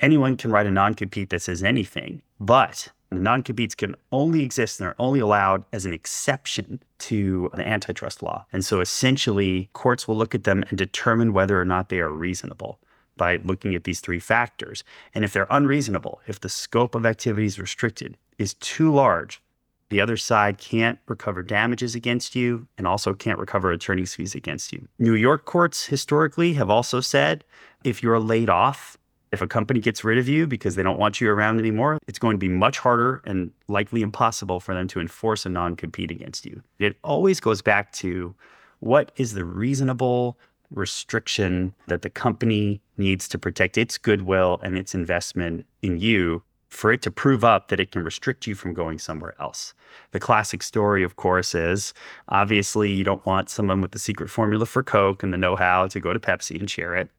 anyone 0.00 0.36
can 0.36 0.52
write 0.52 0.66
a 0.66 0.70
non 0.70 0.94
compete 0.94 1.30
that 1.30 1.42
says 1.42 1.62
anything, 1.62 2.22
but 2.38 2.88
non 3.10 3.42
competes 3.42 3.74
can 3.74 3.94
only 4.12 4.42
exist 4.42 4.80
and 4.80 4.88
are 4.88 4.96
only 4.98 5.20
allowed 5.20 5.64
as 5.72 5.86
an 5.86 5.92
exception 5.92 6.82
to 6.98 7.50
the 7.54 7.66
antitrust 7.66 8.22
law. 8.22 8.44
And 8.52 8.64
so 8.64 8.80
essentially, 8.80 9.70
courts 9.72 10.06
will 10.06 10.16
look 10.16 10.34
at 10.34 10.44
them 10.44 10.64
and 10.68 10.78
determine 10.78 11.32
whether 11.32 11.60
or 11.60 11.64
not 11.64 11.88
they 11.88 12.00
are 12.00 12.10
reasonable 12.10 12.78
by 13.16 13.36
looking 13.44 13.74
at 13.74 13.84
these 13.84 14.00
three 14.00 14.20
factors. 14.20 14.84
And 15.14 15.24
if 15.24 15.32
they're 15.32 15.46
unreasonable, 15.50 16.20
if 16.26 16.40
the 16.40 16.48
scope 16.48 16.94
of 16.94 17.04
activities 17.04 17.58
restricted 17.58 18.16
is 18.38 18.54
too 18.54 18.92
large, 18.92 19.42
the 19.90 20.00
other 20.00 20.16
side 20.16 20.58
can't 20.58 20.98
recover 21.06 21.42
damages 21.42 21.94
against 21.94 22.36
you 22.36 22.68
and 22.76 22.86
also 22.86 23.14
can't 23.14 23.38
recover 23.38 23.72
attorney's 23.72 24.14
fees 24.14 24.34
against 24.34 24.72
you. 24.72 24.86
New 24.98 25.14
York 25.14 25.46
courts 25.46 25.86
historically 25.86 26.54
have 26.54 26.68
also 26.68 27.00
said 27.00 27.42
if 27.84 28.02
you're 28.02 28.20
laid 28.20 28.50
off 28.50 28.97
if 29.32 29.42
a 29.42 29.46
company 29.46 29.80
gets 29.80 30.04
rid 30.04 30.18
of 30.18 30.28
you 30.28 30.46
because 30.46 30.74
they 30.74 30.82
don't 30.82 30.98
want 30.98 31.20
you 31.20 31.30
around 31.30 31.58
anymore, 31.58 31.98
it's 32.06 32.18
going 32.18 32.34
to 32.34 32.38
be 32.38 32.48
much 32.48 32.78
harder 32.78 33.22
and 33.24 33.50
likely 33.68 34.02
impossible 34.02 34.60
for 34.60 34.74
them 34.74 34.88
to 34.88 35.00
enforce 35.00 35.44
a 35.46 35.48
non 35.48 35.76
compete 35.76 36.10
against 36.10 36.46
you. 36.46 36.62
It 36.78 36.96
always 37.02 37.40
goes 37.40 37.62
back 37.62 37.92
to 37.94 38.34
what 38.80 39.12
is 39.16 39.34
the 39.34 39.44
reasonable 39.44 40.38
restriction 40.70 41.74
that 41.86 42.02
the 42.02 42.10
company 42.10 42.80
needs 42.96 43.28
to 43.28 43.38
protect 43.38 43.78
its 43.78 43.98
goodwill 43.98 44.60
and 44.62 44.76
its 44.76 44.94
investment 44.94 45.66
in 45.82 45.98
you 45.98 46.42
for 46.68 46.92
it 46.92 47.00
to 47.02 47.10
prove 47.10 47.44
up 47.44 47.68
that 47.68 47.80
it 47.80 47.90
can 47.90 48.04
restrict 48.04 48.46
you 48.46 48.54
from 48.54 48.74
going 48.74 48.98
somewhere 48.98 49.34
else. 49.40 49.72
The 50.10 50.20
classic 50.20 50.62
story, 50.62 51.02
of 51.02 51.16
course, 51.16 51.54
is 51.54 51.94
obviously 52.28 52.92
you 52.92 53.04
don't 53.04 53.24
want 53.24 53.48
someone 53.48 53.80
with 53.80 53.92
the 53.92 53.98
secret 53.98 54.28
formula 54.28 54.66
for 54.66 54.82
Coke 54.82 55.22
and 55.22 55.32
the 55.32 55.38
know 55.38 55.56
how 55.56 55.86
to 55.88 56.00
go 56.00 56.12
to 56.12 56.20
Pepsi 56.20 56.60
and 56.60 56.68
share 56.68 56.94
it. 56.94 57.10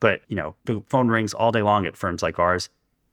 But, 0.00 0.22
you 0.28 0.36
know, 0.36 0.54
the 0.64 0.82
phone 0.88 1.08
rings 1.08 1.34
all 1.34 1.52
day 1.52 1.62
long 1.62 1.86
at 1.86 1.96
firms 1.96 2.22
like 2.22 2.38
ours. 2.38 2.68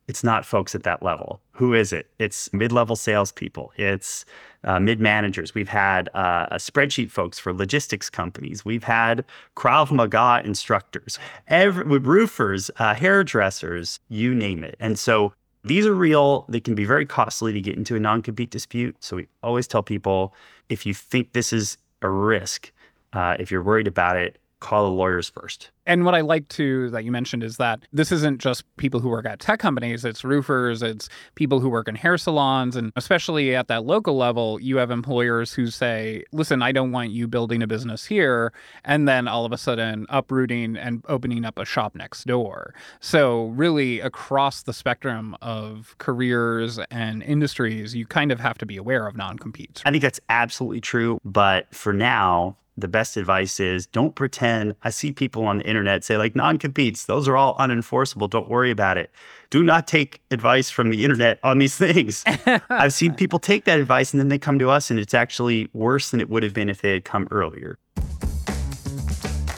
It's 0.07 0.23
not 0.23 0.45
folks 0.45 0.75
at 0.75 0.83
that 0.83 1.01
level. 1.01 1.39
Who 1.51 1.73
is 1.73 1.93
it? 1.93 2.09
It's 2.19 2.51
mid 2.51 2.73
level 2.73 2.95
salespeople. 2.95 3.71
It's 3.77 4.25
uh, 4.65 4.79
mid 4.79 4.99
managers. 4.99 5.55
We've 5.55 5.69
had 5.69 6.09
uh, 6.13 6.47
spreadsheet 6.55 7.09
folks 7.09 7.39
for 7.39 7.53
logistics 7.53 8.09
companies. 8.09 8.65
We've 8.65 8.83
had 8.83 9.23
Krav 9.55 9.91
Maga 9.91 10.41
instructors, 10.43 11.19
every, 11.47 11.99
roofers, 11.99 12.69
uh, 12.77 12.95
hairdressers, 12.95 14.01
you 14.09 14.35
name 14.35 14.63
it. 14.63 14.75
And 14.79 14.99
so 14.99 15.33
these 15.63 15.85
are 15.85 15.95
real. 15.95 16.45
They 16.49 16.59
can 16.59 16.75
be 16.75 16.85
very 16.85 17.05
costly 17.05 17.53
to 17.53 17.61
get 17.61 17.77
into 17.77 17.95
a 17.95 17.99
non 17.99 18.21
compete 18.21 18.51
dispute. 18.51 18.97
So 18.99 19.17
we 19.17 19.27
always 19.41 19.67
tell 19.67 19.83
people 19.83 20.33
if 20.67 20.85
you 20.85 20.93
think 20.93 21.31
this 21.31 21.53
is 21.53 21.77
a 22.01 22.09
risk, 22.09 22.71
uh, 23.13 23.37
if 23.39 23.51
you're 23.51 23.63
worried 23.63 23.87
about 23.87 24.17
it, 24.17 24.37
call 24.63 24.85
the 24.85 24.91
lawyers 24.91 25.29
first. 25.29 25.69
And 25.85 26.05
what 26.05 26.15
I 26.15 26.21
like 26.21 26.47
to 26.49 26.89
that 26.91 27.03
you 27.03 27.11
mentioned 27.11 27.43
is 27.43 27.57
that 27.57 27.83
this 27.91 28.11
isn't 28.11 28.39
just 28.39 28.63
people 28.77 29.01
who 29.01 29.09
work 29.09 29.25
at 29.25 29.39
tech 29.39 29.59
companies, 29.59 30.05
it's 30.05 30.23
roofers, 30.23 30.81
it's 30.81 31.09
people 31.35 31.59
who 31.59 31.69
work 31.69 31.89
in 31.89 31.95
hair 31.95 32.17
salons. 32.17 32.77
And 32.77 32.93
especially 32.95 33.53
at 33.55 33.67
that 33.67 33.83
local 33.83 34.15
level, 34.15 34.59
you 34.61 34.77
have 34.77 34.89
employers 34.89 35.53
who 35.53 35.67
say, 35.67 36.23
listen, 36.31 36.61
I 36.61 36.71
don't 36.71 36.93
want 36.93 37.11
you 37.11 37.27
building 37.27 37.61
a 37.61 37.67
business 37.67 38.05
here. 38.05 38.53
And 38.85 39.07
then 39.07 39.27
all 39.27 39.45
of 39.45 39.51
a 39.51 39.57
sudden 39.57 40.05
uprooting 40.07 40.77
and 40.77 41.03
opening 41.09 41.43
up 41.43 41.59
a 41.59 41.65
shop 41.65 41.93
next 41.95 42.25
door. 42.25 42.73
So, 43.01 43.47
really, 43.47 43.99
across 43.99 44.63
the 44.63 44.73
spectrum 44.73 45.35
of 45.41 45.95
careers 45.97 46.79
and 46.89 47.21
industries, 47.23 47.93
you 47.93 48.05
kind 48.05 48.31
of 48.31 48.39
have 48.39 48.57
to 48.59 48.65
be 48.65 48.77
aware 48.77 49.05
of 49.05 49.17
non 49.17 49.37
competes. 49.37 49.81
I 49.85 49.91
think 49.91 50.01
that's 50.01 50.21
absolutely 50.29 50.79
true. 50.79 51.19
But 51.25 51.73
for 51.75 51.91
now, 51.91 52.55
the 52.77 52.87
best 52.87 53.17
advice 53.17 53.59
is 53.59 53.85
don't 53.85 54.15
pretend. 54.15 54.75
I 54.83 54.89
see 54.89 55.11
people 55.11 55.45
on 55.45 55.59
the 55.59 55.65
internet 55.65 56.03
say, 56.03 56.17
like, 56.17 56.35
non 56.35 56.57
competes, 56.57 57.05
those 57.05 57.27
are 57.27 57.37
all 57.37 57.55
unenforceable. 57.57 58.29
Don't 58.29 58.49
worry 58.49 58.71
about 58.71 58.97
it. 58.97 59.11
Do 59.49 59.63
not 59.63 59.87
take 59.87 60.21
advice 60.31 60.69
from 60.69 60.89
the 60.89 61.03
internet 61.03 61.39
on 61.43 61.59
these 61.59 61.75
things. 61.77 62.23
I've 62.69 62.93
seen 62.93 63.13
people 63.13 63.39
take 63.39 63.65
that 63.65 63.79
advice 63.79 64.13
and 64.13 64.19
then 64.19 64.29
they 64.29 64.39
come 64.39 64.59
to 64.59 64.69
us 64.69 64.89
and 64.89 64.99
it's 64.99 65.13
actually 65.13 65.69
worse 65.73 66.11
than 66.11 66.19
it 66.19 66.29
would 66.29 66.43
have 66.43 66.53
been 66.53 66.69
if 66.69 66.81
they 66.81 66.91
had 66.91 67.05
come 67.05 67.27
earlier. 67.31 67.77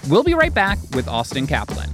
We'll 0.10 0.24
be 0.24 0.36
right 0.36 0.54
back 0.54 0.78
with 0.94 1.08
Austin 1.08 1.48
Kaplan. 1.48 1.90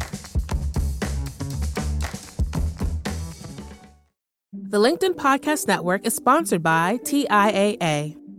The 4.53 4.79
LinkedIn 4.79 5.15
Podcast 5.15 5.67
Network 5.67 6.05
is 6.05 6.15
sponsored 6.15 6.63
by 6.63 6.97
TIAA. 7.03 8.20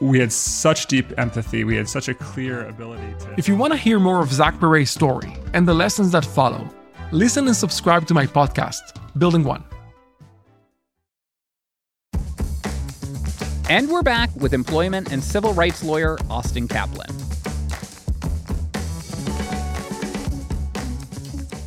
we 0.00 0.18
had 0.18 0.32
such 0.32 0.86
deep 0.86 1.18
empathy. 1.18 1.64
We 1.64 1.76
had 1.76 1.88
such 1.88 2.08
a 2.08 2.14
clear 2.14 2.66
ability 2.66 3.14
to. 3.20 3.34
If 3.36 3.48
you 3.48 3.56
want 3.56 3.72
to 3.72 3.78
hear 3.78 3.98
more 3.98 4.22
of 4.22 4.32
Zach 4.32 4.58
Perret's 4.60 4.90
story 4.90 5.34
and 5.54 5.66
the 5.66 5.74
lessons 5.74 6.12
that 6.12 6.24
follow, 6.24 6.68
listen 7.12 7.46
and 7.46 7.56
subscribe 7.56 8.06
to 8.08 8.14
my 8.14 8.26
podcast, 8.26 8.80
Building 9.18 9.44
One. 9.44 9.64
And 13.68 13.90
we're 13.90 14.02
back 14.02 14.30
with 14.36 14.54
employment 14.54 15.10
and 15.10 15.22
civil 15.22 15.52
rights 15.52 15.82
lawyer 15.82 16.18
Austin 16.30 16.68
Kaplan. 16.68 17.25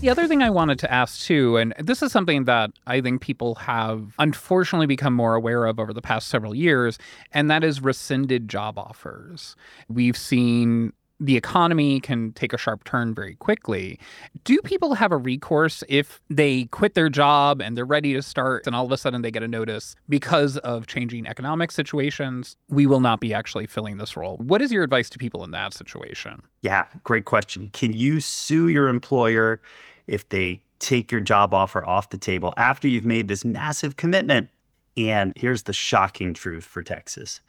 The 0.01 0.09
other 0.09 0.27
thing 0.27 0.41
I 0.41 0.49
wanted 0.49 0.79
to 0.79 0.91
ask 0.91 1.25
too, 1.25 1.57
and 1.57 1.73
this 1.77 2.01
is 2.01 2.13
something 2.13 2.45
that 2.45 2.71
I 2.87 3.01
think 3.01 3.19
people 3.19 3.55
have 3.55 4.13
unfortunately 4.17 4.87
become 4.87 5.13
more 5.13 5.35
aware 5.35 5.65
of 5.65 5.77
over 5.77 5.91
the 5.91 6.01
past 6.01 6.29
several 6.29 6.55
years, 6.55 6.97
and 7.33 7.51
that 7.51 7.65
is 7.65 7.81
rescinded 7.81 8.47
job 8.47 8.79
offers. 8.79 9.57
We've 9.89 10.15
seen 10.15 10.93
the 11.19 11.35
economy 11.35 11.99
can 11.99 12.31
take 12.33 12.53
a 12.53 12.57
sharp 12.57 12.83
turn 12.83 13.13
very 13.13 13.35
quickly. 13.35 13.99
Do 14.43 14.59
people 14.61 14.93
have 14.93 15.11
a 15.11 15.17
recourse 15.17 15.83
if 15.89 16.21
they 16.29 16.65
quit 16.65 16.93
their 16.93 17.09
job 17.09 17.61
and 17.61 17.75
they're 17.75 17.85
ready 17.85 18.13
to 18.13 18.21
start 18.21 18.65
and 18.65 18.75
all 18.75 18.85
of 18.85 18.91
a 18.91 18.97
sudden 18.97 19.21
they 19.21 19.31
get 19.31 19.43
a 19.43 19.47
notice 19.47 19.95
because 20.07 20.57
of 20.59 20.87
changing 20.87 21.27
economic 21.27 21.71
situations? 21.71 22.55
We 22.69 22.85
will 22.85 23.01
not 23.01 23.19
be 23.19 23.33
actually 23.33 23.67
filling 23.67 23.97
this 23.97 24.15
role. 24.15 24.37
What 24.37 24.61
is 24.61 24.71
your 24.71 24.83
advice 24.83 25.09
to 25.11 25.17
people 25.17 25.43
in 25.43 25.51
that 25.51 25.73
situation? 25.73 26.41
Yeah, 26.61 26.85
great 27.03 27.25
question. 27.25 27.69
Can 27.73 27.93
you 27.93 28.21
sue 28.21 28.67
your 28.67 28.87
employer 28.87 29.61
if 30.07 30.27
they 30.29 30.61
take 30.79 31.11
your 31.11 31.21
job 31.21 31.53
offer 31.53 31.85
off 31.85 32.09
the 32.09 32.17
table 32.17 32.53
after 32.57 32.87
you've 32.87 33.05
made 33.05 33.27
this 33.27 33.45
massive 33.45 33.97
commitment. 33.97 34.49
And 34.97 35.33
here's 35.35 35.63
the 35.63 35.73
shocking 35.73 36.33
truth 36.33 36.63
for 36.63 36.81
Texas 36.81 37.41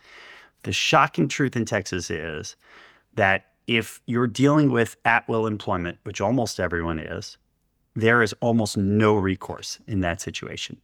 the 0.62 0.72
shocking 0.72 1.26
truth 1.26 1.56
in 1.56 1.64
Texas 1.64 2.10
is 2.10 2.54
that 3.14 3.46
if 3.70 4.02
you're 4.06 4.26
dealing 4.26 4.72
with 4.72 4.96
at 5.04 5.28
will 5.28 5.46
employment, 5.46 5.96
which 6.02 6.20
almost 6.20 6.58
everyone 6.58 6.98
is, 6.98 7.38
there 7.94 8.20
is 8.20 8.32
almost 8.40 8.76
no 8.76 9.14
recourse 9.14 9.78
in 9.86 10.00
that 10.00 10.20
situation. 10.20 10.76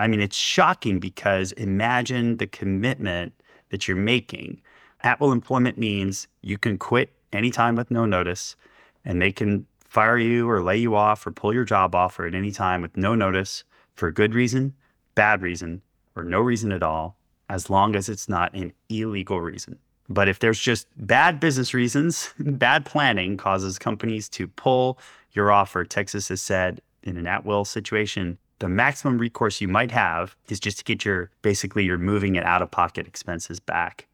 I 0.00 0.08
mean, 0.08 0.20
it's 0.20 0.36
shocking 0.36 0.98
because 0.98 1.52
imagine 1.52 2.38
the 2.38 2.48
commitment 2.48 3.34
that 3.70 3.86
you're 3.86 3.96
making. 3.96 4.60
At 5.04 5.20
will 5.20 5.30
employment 5.30 5.78
means 5.78 6.26
you 6.42 6.58
can 6.58 6.76
quit 6.76 7.12
anytime 7.32 7.76
with 7.76 7.92
no 7.92 8.04
notice 8.04 8.56
and 9.04 9.22
they 9.22 9.30
can 9.30 9.64
fire 9.84 10.18
you 10.18 10.50
or 10.50 10.60
lay 10.60 10.78
you 10.78 10.96
off 10.96 11.24
or 11.24 11.30
pull 11.30 11.54
your 11.54 11.62
job 11.62 11.94
offer 11.94 12.26
at 12.26 12.34
any 12.34 12.50
time 12.50 12.82
with 12.82 12.96
no 12.96 13.14
notice 13.14 13.62
for 13.94 14.10
good 14.10 14.34
reason, 14.34 14.74
bad 15.14 15.40
reason, 15.40 15.82
or 16.16 16.24
no 16.24 16.40
reason 16.40 16.72
at 16.72 16.82
all, 16.82 17.16
as 17.48 17.70
long 17.70 17.94
as 17.94 18.08
it's 18.08 18.28
not 18.28 18.52
an 18.54 18.72
illegal 18.88 19.40
reason. 19.40 19.78
But 20.08 20.28
if 20.28 20.38
there's 20.38 20.60
just 20.60 20.86
bad 20.96 21.40
business 21.40 21.72
reasons, 21.74 22.32
bad 22.38 22.84
planning 22.84 23.36
causes 23.36 23.78
companies 23.78 24.28
to 24.30 24.46
pull 24.46 24.98
your 25.32 25.50
offer, 25.50 25.84
Texas 25.84 26.28
has 26.28 26.42
said 26.42 26.80
in 27.02 27.16
an 27.16 27.26
at 27.26 27.44
will 27.44 27.64
situation, 27.64 28.38
the 28.60 28.68
maximum 28.68 29.18
recourse 29.18 29.60
you 29.60 29.68
might 29.68 29.90
have 29.90 30.36
is 30.48 30.60
just 30.60 30.78
to 30.78 30.84
get 30.84 31.04
your 31.04 31.30
basically 31.42 31.84
your 31.84 31.98
moving 31.98 32.36
and 32.36 32.46
out 32.46 32.62
of 32.62 32.70
pocket 32.70 33.06
expenses 33.06 33.60
back. 33.60 34.06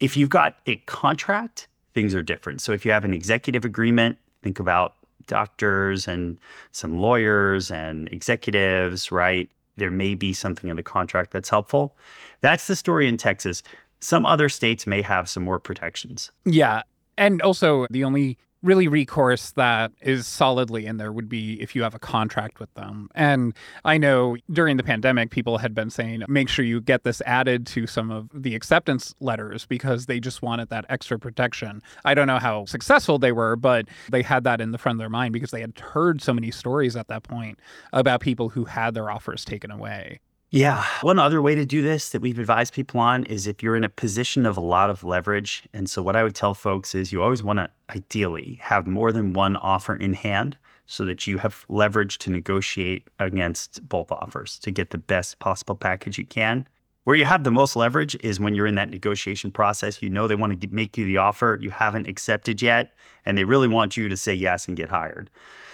If 0.00 0.16
you've 0.16 0.28
got 0.28 0.56
a 0.66 0.76
contract, 0.86 1.68
things 1.94 2.14
are 2.14 2.22
different. 2.22 2.60
So 2.60 2.72
if 2.72 2.84
you 2.84 2.90
have 2.90 3.04
an 3.04 3.14
executive 3.14 3.64
agreement, 3.64 4.18
think 4.42 4.58
about 4.58 4.94
doctors 5.26 6.06
and 6.06 6.38
some 6.72 6.98
lawyers 6.98 7.70
and 7.70 8.08
executives, 8.12 9.10
right? 9.10 9.48
There 9.76 9.90
may 9.90 10.14
be 10.14 10.32
something 10.32 10.68
in 10.68 10.76
the 10.76 10.82
contract 10.82 11.30
that's 11.30 11.48
helpful. 11.48 11.96
That's 12.40 12.66
the 12.66 12.76
story 12.76 13.08
in 13.08 13.16
Texas. 13.16 13.62
Some 14.00 14.26
other 14.26 14.48
states 14.48 14.86
may 14.86 15.02
have 15.02 15.28
some 15.28 15.44
more 15.44 15.58
protections. 15.58 16.30
Yeah. 16.44 16.82
And 17.18 17.40
also, 17.42 17.86
the 17.90 18.04
only 18.04 18.38
really 18.62 18.88
recourse 18.88 19.52
that 19.52 19.92
is 20.00 20.26
solidly 20.26 20.86
in 20.86 20.96
there 20.96 21.12
would 21.12 21.28
be 21.28 21.60
if 21.62 21.76
you 21.76 21.82
have 21.82 21.94
a 21.94 21.98
contract 21.98 22.58
with 22.58 22.72
them. 22.74 23.08
And 23.14 23.54
I 23.84 23.96
know 23.96 24.36
during 24.50 24.76
the 24.76 24.82
pandemic, 24.82 25.30
people 25.30 25.58
had 25.58 25.74
been 25.74 25.88
saying, 25.88 26.24
make 26.28 26.48
sure 26.48 26.64
you 26.64 26.80
get 26.80 27.04
this 27.04 27.22
added 27.24 27.66
to 27.68 27.86
some 27.86 28.10
of 28.10 28.28
the 28.34 28.54
acceptance 28.54 29.14
letters 29.20 29.66
because 29.66 30.06
they 30.06 30.18
just 30.18 30.42
wanted 30.42 30.68
that 30.70 30.84
extra 30.88 31.18
protection. 31.18 31.80
I 32.04 32.14
don't 32.14 32.26
know 32.26 32.38
how 32.38 32.64
successful 32.64 33.18
they 33.18 33.32
were, 33.32 33.56
but 33.56 33.86
they 34.10 34.22
had 34.22 34.42
that 34.44 34.60
in 34.60 34.72
the 34.72 34.78
front 34.78 34.96
of 34.96 35.00
their 35.00 35.10
mind 35.10 35.32
because 35.32 35.52
they 35.52 35.60
had 35.60 35.78
heard 35.78 36.20
so 36.20 36.34
many 36.34 36.50
stories 36.50 36.96
at 36.96 37.08
that 37.08 37.22
point 37.22 37.60
about 37.92 38.20
people 38.20 38.48
who 38.48 38.64
had 38.64 38.94
their 38.94 39.10
offers 39.10 39.44
taken 39.44 39.70
away. 39.70 40.20
Yeah. 40.50 40.84
One 41.02 41.18
other 41.18 41.42
way 41.42 41.54
to 41.56 41.66
do 41.66 41.82
this 41.82 42.10
that 42.10 42.22
we've 42.22 42.38
advised 42.38 42.72
people 42.72 43.00
on 43.00 43.24
is 43.24 43.46
if 43.46 43.62
you're 43.62 43.74
in 43.76 43.82
a 43.84 43.88
position 43.88 44.46
of 44.46 44.56
a 44.56 44.60
lot 44.60 44.90
of 44.90 45.02
leverage. 45.02 45.64
And 45.72 45.90
so, 45.90 46.02
what 46.02 46.14
I 46.14 46.22
would 46.22 46.36
tell 46.36 46.54
folks 46.54 46.94
is 46.94 47.12
you 47.12 47.22
always 47.22 47.42
want 47.42 47.58
to 47.58 47.68
ideally 47.90 48.58
have 48.62 48.86
more 48.86 49.10
than 49.10 49.32
one 49.32 49.56
offer 49.56 49.96
in 49.96 50.14
hand 50.14 50.56
so 50.86 51.04
that 51.04 51.26
you 51.26 51.38
have 51.38 51.64
leverage 51.68 52.18
to 52.18 52.30
negotiate 52.30 53.08
against 53.18 53.86
both 53.88 54.12
offers 54.12 54.58
to 54.60 54.70
get 54.70 54.90
the 54.90 54.98
best 54.98 55.40
possible 55.40 55.74
package 55.74 56.16
you 56.16 56.26
can. 56.26 56.66
Where 57.02 57.16
you 57.16 57.24
have 57.24 57.42
the 57.44 57.50
most 57.50 57.74
leverage 57.74 58.16
is 58.20 58.38
when 58.38 58.54
you're 58.54 58.66
in 58.66 58.76
that 58.76 58.90
negotiation 58.90 59.50
process. 59.50 60.00
You 60.00 60.10
know 60.10 60.28
they 60.28 60.36
want 60.36 60.60
to 60.60 60.68
make 60.68 60.96
you 60.96 61.04
the 61.06 61.16
offer, 61.16 61.58
you 61.60 61.70
haven't 61.70 62.06
accepted 62.08 62.62
yet, 62.62 62.92
and 63.24 63.36
they 63.36 63.44
really 63.44 63.68
want 63.68 63.96
you 63.96 64.08
to 64.08 64.16
say 64.16 64.34
yes 64.34 64.68
and 64.68 64.76
get 64.76 64.90
hired. 64.90 65.28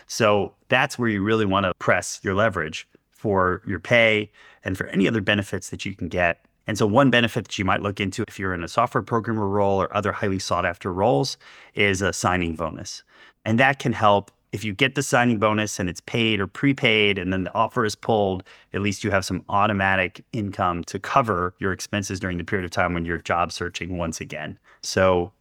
So, 0.06 0.54
that's 0.68 0.98
where 0.98 1.10
you 1.10 1.22
really 1.22 1.44
want 1.44 1.64
to 1.64 1.74
press 1.74 2.20
your 2.22 2.34
leverage 2.34 2.88
for 3.22 3.62
your 3.64 3.78
pay 3.78 4.30
and 4.64 4.76
for 4.76 4.86
any 4.88 5.06
other 5.06 5.20
benefits 5.20 5.70
that 5.70 5.84
you 5.84 5.94
can 5.94 6.08
get. 6.08 6.44
And 6.66 6.76
so, 6.76 6.86
one 6.86 7.10
benefit 7.10 7.44
that 7.44 7.58
you 7.58 7.64
might 7.64 7.82
look 7.82 8.00
into 8.00 8.24
if 8.26 8.38
you're 8.38 8.54
in 8.54 8.64
a 8.64 8.68
software 8.68 9.02
programmer 9.02 9.48
role 9.48 9.80
or 9.80 9.96
other 9.96 10.12
highly 10.12 10.40
sought 10.40 10.66
after 10.66 10.92
roles 10.92 11.36
is 11.74 12.02
a 12.02 12.12
signing 12.12 12.56
bonus. 12.56 13.04
And 13.44 13.58
that 13.60 13.78
can 13.78 13.92
help 13.92 14.32
if 14.52 14.64
you 14.64 14.74
get 14.74 14.94
the 14.94 15.02
signing 15.02 15.38
bonus 15.38 15.80
and 15.80 15.88
it's 15.88 16.00
paid 16.00 16.38
or 16.38 16.46
prepaid 16.46 17.18
and 17.18 17.32
then 17.32 17.44
the 17.44 17.54
offer 17.54 17.84
is 17.84 17.94
pulled, 17.94 18.44
at 18.74 18.82
least 18.82 19.02
you 19.02 19.10
have 19.10 19.24
some 19.24 19.44
automatic 19.48 20.22
income 20.32 20.84
to 20.84 20.98
cover 20.98 21.54
your 21.58 21.72
expenses 21.72 22.20
during 22.20 22.36
the 22.36 22.44
period 22.44 22.64
of 22.64 22.70
time 22.70 22.92
when 22.92 23.04
you're 23.04 23.18
job 23.18 23.50
searching 23.50 23.96
once 23.96 24.20
again. 24.20 24.58
So, 24.82 25.32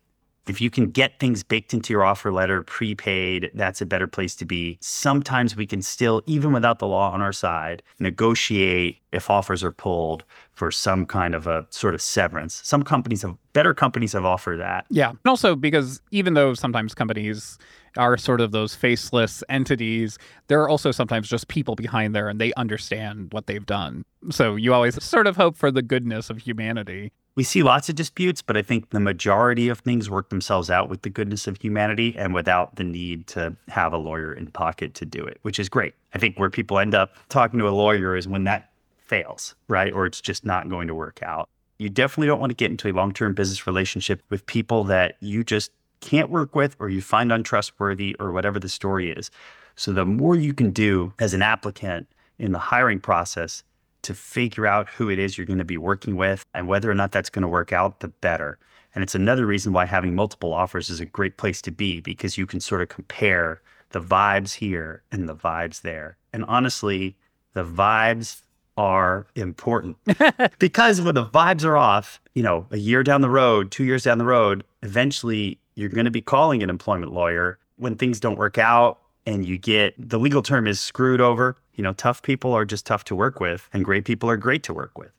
if 0.48 0.60
you 0.60 0.70
can 0.70 0.90
get 0.90 1.20
things 1.20 1.44
baked 1.44 1.74
into 1.74 1.94
your 1.94 2.04
offer 2.04 2.32
letter 2.32 2.64
prepaid, 2.64 3.52
that's 3.54 3.82
a 3.82 3.86
better 3.86 4.08
place 4.08 4.36
to 4.38 4.46
be. 4.46 4.78
Sometimes 4.82 5.56
we 5.56 5.68
can 5.68 5.82
still, 5.82 6.22
even 6.26 6.52
without 6.52 6.80
the 6.80 6.88
law 6.88 7.12
on 7.12 7.22
our 7.22 7.34
side, 7.34 7.84
negotiate 8.00 8.98
if 9.12 9.30
offers 9.30 9.64
are 9.64 9.72
pulled 9.72 10.24
for 10.54 10.72
some 10.72 11.06
kind 11.06 11.36
of 11.36 11.48
a 11.48 11.66
sort 11.70 11.94
of 11.94 12.02
severance. 12.02 12.62
Some 12.64 12.84
companies 12.84 13.22
have, 13.22 13.36
better 13.54 13.74
companies 13.74 14.14
have 14.14 14.26
offered 14.26 14.60
that. 14.60 14.86
Yeah. 14.90 15.10
And 15.10 15.20
also 15.28 15.56
because 15.56 16.02
even 16.12 16.34
though 16.34 16.54
sometimes 16.54 16.96
companies 16.96 17.58
are 17.98 18.18
sort 18.18 18.42
of 18.42 18.52
those 18.52 18.74
faceless 18.74 19.44
entities, 19.50 20.18
there 20.48 20.62
are 20.62 20.70
also 20.70 20.92
sometimes 20.92 21.28
just 21.28 21.50
people 21.50 21.76
behind 21.76 22.16
there 22.16 22.30
and 22.30 22.40
they 22.40 22.54
understand 22.54 23.32
what 23.32 23.48
they've 23.48 23.66
done. 23.66 24.06
So 24.30 24.56
you 24.56 24.74
always 24.74 25.02
sort 25.04 25.28
of 25.28 25.36
hope 25.36 25.56
for 25.56 25.72
the 25.72 25.82
goodness 25.82 26.30
of 26.30 26.38
humanity 26.38 27.12
we 27.36 27.44
see 27.44 27.64
lots 27.64 27.88
of 27.88 27.96
disputes, 27.96 28.42
but 28.42 28.58
I 28.58 28.62
think 28.62 28.90
the 28.90 29.00
majority 29.00 29.70
of 29.70 29.80
things 29.80 30.10
work 30.10 30.30
themselves 30.30 30.70
out 30.70 30.90
with 30.90 31.04
the 31.04 31.10
goodness 31.10 31.48
of 31.48 31.58
humanity 31.62 32.14
and 32.18 32.34
without 32.34 32.76
the 32.76 32.84
need 32.84 33.28
to 33.28 33.56
have 33.70 33.94
a 33.94 33.98
lawyer 33.98 34.34
in 34.34 34.48
pocket 34.48 34.94
to 34.96 35.06
do 35.06 35.24
it, 35.24 35.40
which 35.44 35.58
is 35.58 35.70
great. 35.70 35.94
I 36.14 36.20
think 36.20 36.38
where 36.38 36.50
people 36.50 36.78
end 36.78 36.94
up 36.94 37.16
talking 37.30 37.60
to 37.60 37.68
a 37.68 37.72
lawyer 37.72 38.18
is 38.18 38.28
when 38.28 38.44
that 38.46 38.72
fails, 38.98 39.56
right? 39.68 39.94
Or 39.94 40.06
it's 40.06 40.20
just 40.20 40.46
not 40.46 40.70
going 40.70 40.88
to 40.88 40.96
work 40.96 41.22
out. 41.24 41.48
You 41.78 41.90
definitely 41.90 42.28
don't 42.28 42.40
want 42.40 42.52
to 42.52 42.56
get 42.56 42.70
into 42.70 42.90
a 42.90 42.94
long 42.94 43.14
term 43.14 43.34
business 43.34 43.66
relationship 43.66 44.22
with 44.30 44.46
people 44.46 44.84
that 44.86 45.16
you 45.22 45.44
just 45.44 45.72
can't 46.02 46.30
work 46.30 46.54
with 46.54 46.76
or 46.80 46.90
you 46.90 47.02
find 47.02 47.32
untrustworthy 47.32 48.16
or 48.20 48.32
whatever 48.32 48.60
the 48.60 48.70
story 48.70 49.10
is. 49.12 49.32
So 49.76 49.94
the 49.94 50.06
more 50.06 50.36
you 50.36 50.54
can 50.54 50.72
do 50.72 51.14
as 51.18 51.34
an 51.34 51.42
applicant 51.42 52.08
in 52.38 52.52
the 52.52 52.60
hiring 52.60 53.00
process 53.00 53.64
to 54.04 54.14
figure 54.14 54.66
out 54.66 54.90
who 54.90 55.10
it 55.10 55.20
is 55.20 55.38
you're 55.38 55.46
going 55.48 55.60
to 55.60 55.66
be 55.66 55.78
working 55.78 56.16
with 56.16 56.46
and 56.54 56.68
whether 56.68 56.90
or 56.90 56.96
not 56.96 57.12
that's 57.12 57.30
going 57.30 57.44
to 57.44 57.48
work 57.48 57.72
out, 57.72 58.00
the 58.00 58.08
better. 58.08 58.58
And 58.94 59.04
it's 59.04 59.16
another 59.16 59.46
reason 59.46 59.74
why 59.74 59.86
having 59.86 60.16
multiple 60.16 60.54
offers 60.54 60.90
is 60.90 61.00
a 61.00 61.06
great 61.06 61.38
place 61.38 61.62
to 61.64 61.72
be 61.72 62.02
because 62.02 62.38
you 62.38 62.46
can 62.46 62.60
sort 62.60 62.82
of 62.82 62.90
compare 62.90 63.62
the 63.92 64.02
vibes 64.02 64.54
here 64.54 65.04
and 65.12 65.30
the 65.30 65.36
vibes 65.36 65.82
there. 65.82 66.18
And 66.34 66.44
honestly, 66.46 67.16
the 67.54 67.64
vibes 67.64 68.42
are 68.78 69.28
important 69.36 69.98
because 70.60 71.02
when 71.02 71.16
the 71.16 71.26
vibes 71.26 71.64
are 71.64 71.78
off, 71.78 72.22
you 72.34 72.44
know, 72.44 72.66
a 72.72 72.78
year 72.78 73.04
down 73.04 73.22
the 73.22 73.30
road, 73.30 73.72
two 73.72 73.84
years 73.84 74.04
down 74.04 74.18
the 74.18 74.26
road, 74.26 74.64
eventually 74.82 75.60
you're 75.76 75.90
going 75.90 76.06
to 76.06 76.12
be 76.12 76.22
calling 76.22 76.64
an 76.64 76.70
employment 76.70 77.14
lawyer 77.14 77.60
when 77.78 77.96
things 77.96 78.20
don't 78.20 78.38
work 78.38 78.58
out 78.58 79.00
and 79.26 79.46
you 79.46 79.58
get 79.58 79.94
the 79.98 80.20
legal 80.20 80.42
term 80.42 80.68
is 80.68 80.80
screwed 80.80 81.22
over. 81.22 81.56
You 81.82 81.84
know, 81.84 81.94
tough 81.94 82.22
people 82.22 82.54
are 82.54 82.64
just 82.64 82.86
tough 82.86 83.06
to 83.06 83.16
work 83.16 83.40
with, 83.40 83.68
and 83.74 83.84
great 83.84 84.06
people 84.06 84.30
are 84.30 84.38
great 84.38 84.62
to 84.66 84.72
work 84.72 85.00
with. 85.00 85.10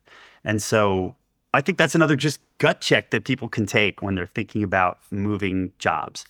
And 0.45 0.61
so 0.61 1.13
I 1.53 1.59
think 1.59 1.77
that's 1.77 1.93
another 1.93 2.15
just 2.15 2.39
gut 2.57 2.79
check 2.79 3.11
that 3.11 3.25
people 3.25 3.49
can 3.49 3.65
take 3.65 4.01
when 4.01 4.15
they're 4.15 4.31
thinking 4.33 4.63
about 4.63 4.99
moving 5.11 5.73
jobs. 5.77 6.23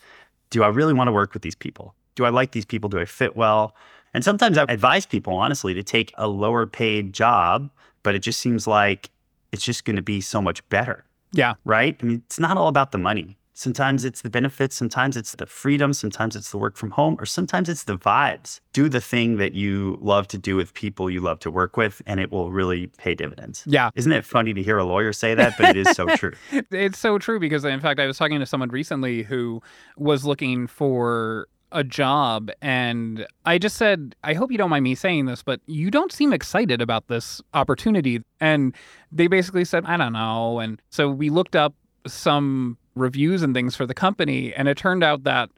Do 0.49 0.63
I 0.63 0.69
really 0.69 0.95
want 0.95 1.07
to 1.07 1.11
work 1.11 1.35
with 1.35 1.43
these 1.43 1.53
people? 1.53 1.93
Do 2.15 2.25
I 2.25 2.29
like 2.29 2.51
these 2.51 2.65
people? 2.65 2.89
Do 2.89 2.99
I 2.99 3.05
fit 3.05 3.35
well? 3.35 3.75
And 4.15 4.23
sometimes 4.23 4.57
I 4.57 4.63
advise 4.69 5.05
people, 5.05 5.35
honestly, 5.35 5.75
to 5.75 5.83
take 5.83 6.11
a 6.17 6.27
lower 6.27 6.65
paid 6.65 7.13
job, 7.13 7.69
but 8.01 8.15
it 8.15 8.23
just 8.23 8.39
seems 8.39 8.65
like 8.65 9.11
it's 9.51 9.63
just 9.63 9.85
going 9.85 9.97
to 9.97 10.01
be 10.01 10.19
so 10.19 10.41
much 10.41 10.67
better. 10.69 11.05
Yeah. 11.31 11.53
Right? 11.63 11.95
I 12.01 12.05
mean, 12.07 12.23
it's 12.25 12.39
not 12.39 12.57
all 12.57 12.69
about 12.69 12.91
the 12.91 12.97
money. 12.97 13.37
Sometimes 13.53 14.03
it's 14.03 14.21
the 14.21 14.29
benefits, 14.29 14.75
sometimes 14.75 15.15
it's 15.15 15.35
the 15.35 15.45
freedom, 15.45 15.93
sometimes 15.93 16.35
it's 16.35 16.51
the 16.51 16.57
work 16.57 16.75
from 16.75 16.91
home, 16.91 17.15
or 17.19 17.25
sometimes 17.25 17.69
it's 17.69 17.83
the 17.83 17.97
vibes. 17.97 18.59
Do 18.73 18.89
the 18.89 19.01
thing 19.01 19.37
that 19.37 19.53
you 19.53 19.97
love 20.01 20.27
to 20.29 20.37
do 20.37 20.55
with 20.55 20.73
people 20.73 21.09
you 21.09 21.21
love 21.21 21.39
to 21.39 21.51
work 21.51 21.77
with, 21.77 22.01
and 22.07 22.19
it 22.19 22.31
will 22.31 22.51
really 22.51 22.87
pay 22.97 23.13
dividends. 23.13 23.63
Yeah. 23.67 23.91
Isn't 23.95 24.11
it 24.11 24.25
funny 24.25 24.53
to 24.53 24.63
hear 24.63 24.77
a 24.77 24.83
lawyer 24.83 25.13
say 25.13 25.35
that? 25.35 25.55
But 25.57 25.75
it 25.75 25.87
is 25.87 25.95
so 25.95 26.07
true. 26.15 26.33
it's 26.51 26.97
so 26.97 27.19
true 27.19 27.39
because, 27.39 27.63
in 27.63 27.79
fact, 27.79 27.99
I 27.99 28.07
was 28.07 28.17
talking 28.17 28.39
to 28.39 28.45
someone 28.45 28.69
recently 28.69 29.23
who 29.23 29.61
was 29.97 30.25
looking 30.25 30.65
for 30.67 31.47
a 31.73 31.83
job 31.83 32.51
and 32.61 33.25
I 33.45 33.57
just 33.57 33.77
said, 33.77 34.15
I 34.23 34.35
hope 34.35 34.51
you 34.51 34.57
don't 34.57 34.69
mind 34.69 34.83
me 34.83 34.95
saying 34.95 35.25
this, 35.25 35.43
but 35.43 35.59
you 35.65 35.89
don't 35.89 36.11
seem 36.11 36.31
excited 36.31 36.81
about 36.81 37.07
this 37.07 37.41
opportunity. 37.53 38.21
And 38.39 38.75
they 39.11 39.27
basically 39.27 39.65
said, 39.65 39.83
I 39.85 39.97
don't 39.97 40.13
know. 40.13 40.59
And 40.59 40.81
so 40.91 41.09
we 41.09 41.29
looked 41.29 41.55
up 41.55 41.73
some 42.05 42.77
reviews 42.95 43.41
and 43.41 43.53
things 43.53 43.75
for 43.75 43.85
the 43.85 43.93
company. 43.93 44.53
And 44.53 44.67
it 44.67 44.77
turned 44.77 45.03
out 45.03 45.23
that 45.23 45.49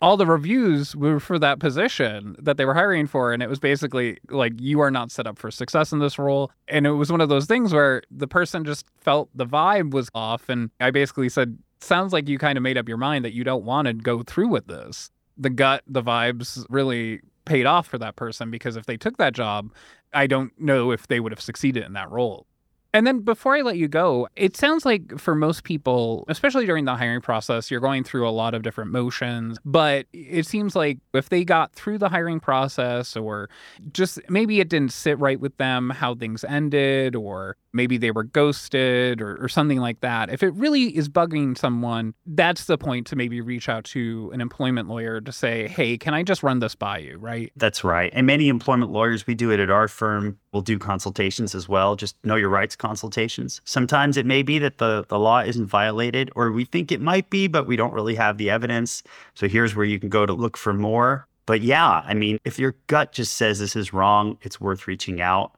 all 0.00 0.16
the 0.16 0.26
reviews 0.26 0.94
were 0.94 1.18
for 1.18 1.38
that 1.38 1.60
position 1.60 2.36
that 2.38 2.56
they 2.56 2.64
were 2.64 2.74
hiring 2.74 3.06
for. 3.06 3.32
And 3.32 3.42
it 3.42 3.48
was 3.48 3.58
basically 3.58 4.18
like, 4.28 4.52
you 4.58 4.80
are 4.80 4.90
not 4.90 5.10
set 5.10 5.26
up 5.26 5.38
for 5.38 5.50
success 5.50 5.92
in 5.92 5.98
this 5.98 6.18
role. 6.18 6.50
And 6.68 6.86
it 6.86 6.92
was 6.92 7.10
one 7.10 7.20
of 7.20 7.28
those 7.28 7.46
things 7.46 7.72
where 7.72 8.02
the 8.10 8.28
person 8.28 8.64
just 8.64 8.86
felt 9.00 9.30
the 9.34 9.46
vibe 9.46 9.92
was 9.92 10.08
off. 10.14 10.48
And 10.48 10.70
I 10.80 10.90
basically 10.90 11.28
said, 11.28 11.58
sounds 11.80 12.12
like 12.12 12.28
you 12.28 12.38
kind 12.38 12.58
of 12.58 12.62
made 12.62 12.76
up 12.76 12.88
your 12.88 12.98
mind 12.98 13.24
that 13.24 13.32
you 13.32 13.44
don't 13.44 13.64
want 13.64 13.86
to 13.86 13.94
go 13.94 14.22
through 14.22 14.48
with 14.48 14.66
this. 14.66 15.10
The 15.38 15.50
gut, 15.50 15.82
the 15.86 16.02
vibes 16.02 16.64
really 16.68 17.20
paid 17.44 17.66
off 17.66 17.86
for 17.86 17.98
that 17.98 18.16
person 18.16 18.50
because 18.50 18.76
if 18.76 18.86
they 18.86 18.96
took 18.96 19.16
that 19.18 19.34
job, 19.34 19.72
I 20.12 20.26
don't 20.26 20.52
know 20.60 20.90
if 20.90 21.08
they 21.08 21.20
would 21.20 21.32
have 21.32 21.40
succeeded 21.40 21.84
in 21.84 21.92
that 21.94 22.10
role. 22.10 22.46
And 22.94 23.06
then 23.06 23.20
before 23.20 23.56
I 23.56 23.62
let 23.62 23.76
you 23.76 23.88
go, 23.88 24.28
it 24.36 24.56
sounds 24.56 24.86
like 24.86 25.18
for 25.18 25.34
most 25.34 25.64
people, 25.64 26.24
especially 26.28 26.64
during 26.64 26.84
the 26.84 26.94
hiring 26.94 27.20
process, 27.20 27.68
you're 27.68 27.80
going 27.80 28.04
through 28.04 28.26
a 28.26 28.30
lot 28.30 28.54
of 28.54 28.62
different 28.62 28.92
motions. 28.92 29.58
But 29.64 30.06
it 30.12 30.46
seems 30.46 30.76
like 30.76 30.98
if 31.12 31.28
they 31.28 31.44
got 31.44 31.72
through 31.72 31.98
the 31.98 32.08
hiring 32.08 32.38
process 32.38 33.16
or 33.16 33.50
just 33.92 34.20
maybe 34.30 34.60
it 34.60 34.68
didn't 34.68 34.92
sit 34.92 35.18
right 35.18 35.40
with 35.40 35.56
them 35.56 35.90
how 35.90 36.14
things 36.14 36.44
ended, 36.44 37.16
or 37.16 37.56
maybe 37.72 37.98
they 37.98 38.12
were 38.12 38.22
ghosted 38.22 39.20
or, 39.20 39.42
or 39.42 39.48
something 39.48 39.80
like 39.80 39.98
that, 40.00 40.30
if 40.30 40.44
it 40.44 40.54
really 40.54 40.96
is 40.96 41.08
bugging 41.08 41.58
someone, 41.58 42.14
that's 42.24 42.66
the 42.66 42.78
point 42.78 43.08
to 43.08 43.16
maybe 43.16 43.40
reach 43.40 43.68
out 43.68 43.82
to 43.82 44.30
an 44.32 44.40
employment 44.40 44.88
lawyer 44.88 45.20
to 45.20 45.32
say, 45.32 45.66
hey, 45.66 45.98
can 45.98 46.14
I 46.14 46.22
just 46.22 46.44
run 46.44 46.60
this 46.60 46.76
by 46.76 46.98
you? 46.98 47.18
Right. 47.18 47.50
That's 47.56 47.82
right. 47.82 48.12
And 48.14 48.24
many 48.24 48.48
employment 48.48 48.92
lawyers, 48.92 49.26
we 49.26 49.34
do 49.34 49.50
it 49.50 49.58
at 49.58 49.68
our 49.68 49.88
firm, 49.88 50.38
will 50.52 50.62
do 50.62 50.78
consultations 50.78 51.56
as 51.56 51.68
well. 51.68 51.96
Just 51.96 52.14
know 52.24 52.36
your 52.36 52.48
rights 52.48 52.76
consultations. 52.84 53.62
Sometimes 53.64 54.16
it 54.16 54.26
may 54.26 54.42
be 54.42 54.58
that 54.58 54.76
the, 54.78 55.06
the 55.08 55.18
law 55.18 55.40
isn't 55.40 55.66
violated, 55.66 56.30
or 56.36 56.52
we 56.52 56.66
think 56.66 56.92
it 56.92 57.00
might 57.00 57.30
be, 57.30 57.46
but 57.46 57.66
we 57.66 57.76
don't 57.76 57.94
really 57.94 58.14
have 58.14 58.36
the 58.36 58.50
evidence. 58.50 59.02
So 59.34 59.48
here's 59.48 59.74
where 59.74 59.86
you 59.86 59.98
can 59.98 60.10
go 60.10 60.26
to 60.26 60.34
look 60.34 60.56
for 60.58 60.74
more. 60.74 61.26
But 61.46 61.62
yeah, 61.62 62.02
I 62.04 62.14
mean, 62.14 62.38
if 62.44 62.58
your 62.58 62.74
gut 62.86 63.12
just 63.12 63.34
says 63.34 63.58
this 63.58 63.76
is 63.76 63.92
wrong, 63.92 64.36
it's 64.42 64.60
worth 64.60 64.86
reaching 64.86 65.20
out. 65.20 65.52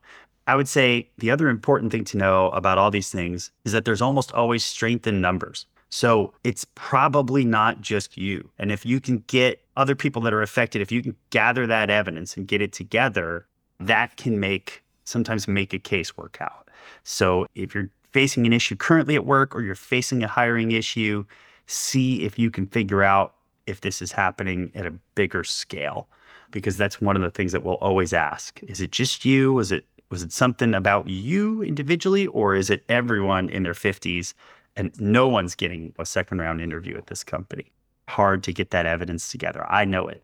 I 0.46 0.54
would 0.54 0.68
say 0.68 1.08
the 1.18 1.32
other 1.32 1.48
important 1.48 1.90
thing 1.90 2.04
to 2.04 2.16
know 2.16 2.50
about 2.50 2.78
all 2.78 2.92
these 2.92 3.10
things 3.10 3.50
is 3.64 3.72
that 3.72 3.84
there's 3.84 4.02
almost 4.02 4.32
always 4.32 4.64
strength 4.64 5.06
in 5.06 5.20
numbers. 5.20 5.66
So 5.90 6.32
it's 6.44 6.64
probably 6.74 7.44
not 7.44 7.80
just 7.80 8.16
you. 8.16 8.50
And 8.58 8.70
if 8.70 8.86
you 8.86 9.00
can 9.00 9.24
get 9.26 9.64
other 9.76 9.94
people 9.94 10.22
that 10.22 10.34
are 10.34 10.42
affected, 10.42 10.80
if 10.82 10.92
you 10.92 11.02
can 11.02 11.16
gather 11.30 11.66
that 11.66 11.90
evidence 11.90 12.36
and 12.36 12.46
get 12.46 12.62
it 12.62 12.72
together, 12.72 13.46
that 13.80 14.16
can 14.16 14.38
make 14.38 14.84
sometimes 15.04 15.48
make 15.48 15.72
a 15.72 15.78
case 15.78 16.16
work 16.16 16.38
out. 16.40 16.65
So 17.04 17.46
if 17.54 17.74
you're 17.74 17.90
facing 18.12 18.46
an 18.46 18.52
issue 18.52 18.76
currently 18.76 19.14
at 19.14 19.26
work 19.26 19.54
or 19.54 19.62
you're 19.62 19.74
facing 19.74 20.22
a 20.22 20.28
hiring 20.28 20.72
issue, 20.72 21.24
see 21.66 22.24
if 22.24 22.38
you 22.38 22.50
can 22.50 22.66
figure 22.66 23.02
out 23.02 23.34
if 23.66 23.80
this 23.80 24.00
is 24.00 24.12
happening 24.12 24.70
at 24.74 24.86
a 24.86 24.92
bigger 25.14 25.44
scale, 25.44 26.08
because 26.50 26.76
that's 26.76 27.00
one 27.00 27.16
of 27.16 27.22
the 27.22 27.30
things 27.30 27.52
that 27.52 27.64
we'll 27.64 27.74
always 27.74 28.12
ask. 28.12 28.62
Is 28.62 28.80
it 28.80 28.92
just 28.92 29.24
you? 29.24 29.52
Was 29.52 29.72
it 29.72 29.84
was 30.08 30.22
it 30.22 30.32
something 30.32 30.72
about 30.72 31.08
you 31.08 31.62
individually, 31.62 32.28
or 32.28 32.54
is 32.54 32.70
it 32.70 32.84
everyone 32.88 33.48
in 33.48 33.64
their 33.64 33.72
50s 33.72 34.34
and 34.76 34.92
no 35.00 35.26
one's 35.26 35.56
getting 35.56 35.92
a 35.98 36.06
second 36.06 36.38
round 36.38 36.60
interview 36.60 36.96
at 36.96 37.08
this 37.08 37.24
company? 37.24 37.72
Hard 38.08 38.44
to 38.44 38.52
get 38.52 38.70
that 38.70 38.86
evidence 38.86 39.30
together. 39.30 39.66
I 39.68 39.84
know 39.84 40.06
it 40.06 40.22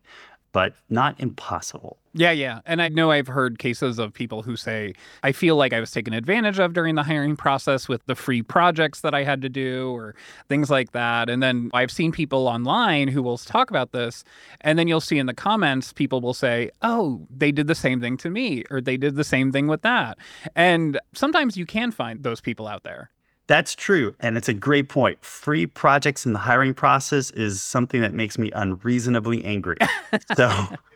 but 0.53 0.73
not 0.89 1.19
impossible. 1.19 1.97
Yeah, 2.13 2.31
yeah. 2.31 2.59
And 2.67 2.79
I 2.79 2.89
know 2.89 3.09
I've 3.09 3.27
heard 3.27 3.57
cases 3.57 3.97
of 3.97 4.13
people 4.13 4.43
who 4.43 4.55
say, 4.55 4.93
I 5.23 5.31
feel 5.31 5.55
like 5.55 5.73
I 5.73 5.79
was 5.79 5.89
taken 5.89 6.13
advantage 6.13 6.59
of 6.59 6.73
during 6.73 6.93
the 6.93 7.01
hiring 7.01 7.35
process 7.35 7.89
with 7.89 8.05
the 8.05 8.13
free 8.13 8.43
projects 8.43 9.01
that 9.01 9.15
I 9.15 9.23
had 9.23 9.41
to 9.41 9.49
do 9.49 9.91
or 9.91 10.13
things 10.47 10.69
like 10.69 10.91
that. 10.91 11.27
And 11.27 11.41
then 11.41 11.71
I've 11.73 11.91
seen 11.91 12.11
people 12.11 12.47
online 12.47 13.07
who 13.07 13.23
will 13.23 13.39
talk 13.39 13.71
about 13.71 13.93
this. 13.93 14.23
And 14.61 14.77
then 14.77 14.87
you'll 14.87 15.01
see 15.01 15.17
in 15.17 15.25
the 15.25 15.33
comments, 15.33 15.91
people 15.91 16.21
will 16.21 16.35
say, 16.35 16.69
oh, 16.83 17.25
they 17.35 17.51
did 17.51 17.65
the 17.65 17.75
same 17.75 17.99
thing 17.99 18.15
to 18.17 18.29
me 18.29 18.63
or 18.69 18.79
they 18.79 18.95
did 18.95 19.15
the 19.15 19.23
same 19.23 19.51
thing 19.51 19.65
with 19.65 19.81
that. 19.81 20.19
And 20.55 20.99
sometimes 21.13 21.57
you 21.57 21.65
can 21.65 21.89
find 21.91 22.21
those 22.21 22.41
people 22.41 22.67
out 22.67 22.83
there. 22.83 23.09
That's 23.47 23.75
true. 23.75 24.15
And 24.19 24.37
it's 24.37 24.47
a 24.47 24.53
great 24.53 24.87
point. 24.87 25.23
Free 25.23 25.65
projects 25.65 26.25
in 26.25 26.33
the 26.33 26.39
hiring 26.39 26.73
process 26.73 27.29
is 27.31 27.61
something 27.61 28.01
that 28.01 28.13
makes 28.13 28.37
me 28.37 28.51
unreasonably 28.55 29.43
angry. 29.43 29.77
so, 30.35 30.49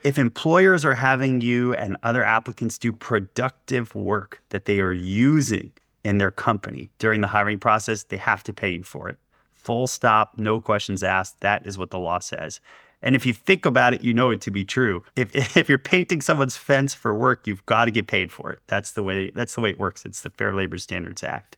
if 0.03 0.17
employers 0.17 0.85
are 0.85 0.93
having 0.93 1.41
you 1.41 1.73
and 1.73 1.97
other 2.03 2.23
applicants 2.23 2.77
do 2.77 2.93
productive 2.93 3.93
work 3.95 4.41
that 4.49 4.65
they 4.65 4.79
are 4.79 4.93
using 4.93 5.71
in 6.05 6.19
their 6.19 6.31
company 6.31 6.89
during 6.99 7.19
the 7.19 7.27
hiring 7.27 7.59
process, 7.59 8.03
they 8.03 8.17
have 8.17 8.43
to 8.43 8.53
pay 8.53 8.69
you 8.69 8.83
for 8.83 9.09
it. 9.09 9.17
Full 9.53 9.87
stop, 9.87 10.37
no 10.37 10.61
questions 10.61 11.03
asked. 11.03 11.41
That 11.41 11.67
is 11.67 11.77
what 11.77 11.91
the 11.91 11.99
law 11.99 12.19
says. 12.19 12.61
And 13.01 13.15
if 13.15 13.25
you 13.25 13.33
think 13.33 13.65
about 13.65 13.93
it, 13.93 14.03
you 14.03 14.13
know 14.13 14.31
it 14.31 14.41
to 14.41 14.51
be 14.51 14.63
true. 14.63 15.03
If, 15.17 15.35
if 15.57 15.67
you're 15.67 15.77
painting 15.77 16.21
someone's 16.21 16.55
fence 16.55 16.93
for 16.93 17.13
work, 17.13 17.45
you've 17.45 17.65
got 17.65 17.85
to 17.85 17.91
get 17.91 18.07
paid 18.07 18.31
for 18.31 18.51
it. 18.51 18.59
That's 18.67 18.91
the 18.91 19.03
way 19.03 19.31
that's 19.31 19.55
the 19.55 19.61
way 19.61 19.71
it 19.71 19.79
works. 19.79 20.05
It's 20.05 20.21
the 20.21 20.29
Fair 20.29 20.53
Labor 20.53 20.77
Standards 20.77 21.23
Act. 21.23 21.57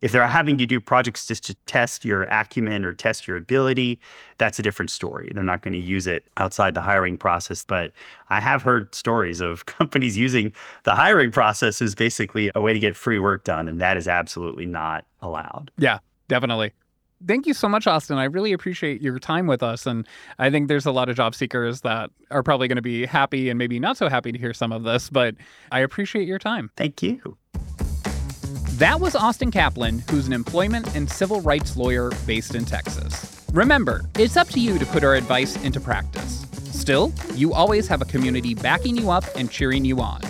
If 0.00 0.12
they're 0.12 0.26
having 0.26 0.58
you 0.58 0.66
do 0.66 0.80
projects 0.80 1.26
just 1.26 1.44
to 1.46 1.54
test 1.66 2.04
your 2.04 2.22
acumen 2.24 2.84
or 2.84 2.92
test 2.92 3.26
your 3.26 3.36
ability, 3.36 3.98
that's 4.38 4.58
a 4.58 4.62
different 4.62 4.90
story. 4.90 5.30
They're 5.34 5.42
not 5.42 5.62
going 5.62 5.72
to 5.72 5.78
use 5.78 6.06
it 6.06 6.26
outside 6.36 6.74
the 6.74 6.80
hiring 6.80 7.18
process. 7.18 7.64
But 7.64 7.92
I 8.30 8.40
have 8.40 8.62
heard 8.62 8.94
stories 8.94 9.40
of 9.40 9.66
companies 9.66 10.16
using 10.16 10.52
the 10.84 10.94
hiring 10.94 11.30
process 11.30 11.82
as 11.82 11.94
basically 11.94 12.50
a 12.54 12.60
way 12.60 12.72
to 12.72 12.78
get 12.78 12.96
free 12.96 13.18
work 13.18 13.44
done. 13.44 13.68
And 13.68 13.80
that 13.80 13.96
is 13.96 14.06
absolutely 14.06 14.66
not 14.66 15.04
allowed. 15.20 15.70
Yeah, 15.78 15.98
definitely. 16.28 16.72
Thank 17.26 17.46
you 17.46 17.54
so 17.54 17.68
much, 17.68 17.88
Austin. 17.88 18.16
I 18.16 18.24
really 18.24 18.52
appreciate 18.52 19.02
your 19.02 19.18
time 19.18 19.48
with 19.48 19.62
us. 19.62 19.86
And 19.86 20.06
I 20.38 20.50
think 20.50 20.68
there's 20.68 20.86
a 20.86 20.92
lot 20.92 21.08
of 21.08 21.16
job 21.16 21.34
seekers 21.34 21.80
that 21.80 22.10
are 22.30 22.44
probably 22.44 22.68
going 22.68 22.76
to 22.76 22.82
be 22.82 23.06
happy 23.06 23.50
and 23.50 23.58
maybe 23.58 23.80
not 23.80 23.96
so 23.96 24.08
happy 24.08 24.30
to 24.30 24.38
hear 24.38 24.54
some 24.54 24.70
of 24.70 24.84
this, 24.84 25.10
but 25.10 25.34
I 25.72 25.80
appreciate 25.80 26.28
your 26.28 26.38
time. 26.38 26.70
Thank 26.76 27.02
you. 27.02 27.36
That 28.78 29.00
was 29.00 29.16
Austin 29.16 29.50
Kaplan, 29.50 30.04
who's 30.08 30.28
an 30.28 30.32
employment 30.32 30.94
and 30.94 31.10
civil 31.10 31.40
rights 31.40 31.76
lawyer 31.76 32.12
based 32.28 32.54
in 32.54 32.64
Texas. 32.64 33.44
Remember, 33.52 34.04
it's 34.16 34.36
up 34.36 34.46
to 34.50 34.60
you 34.60 34.78
to 34.78 34.86
put 34.86 35.02
our 35.02 35.16
advice 35.16 35.56
into 35.64 35.80
practice. 35.80 36.46
Still, 36.70 37.12
you 37.34 37.52
always 37.52 37.88
have 37.88 38.02
a 38.02 38.04
community 38.04 38.54
backing 38.54 38.94
you 38.94 39.10
up 39.10 39.24
and 39.34 39.50
cheering 39.50 39.84
you 39.84 40.00
on. 40.00 40.20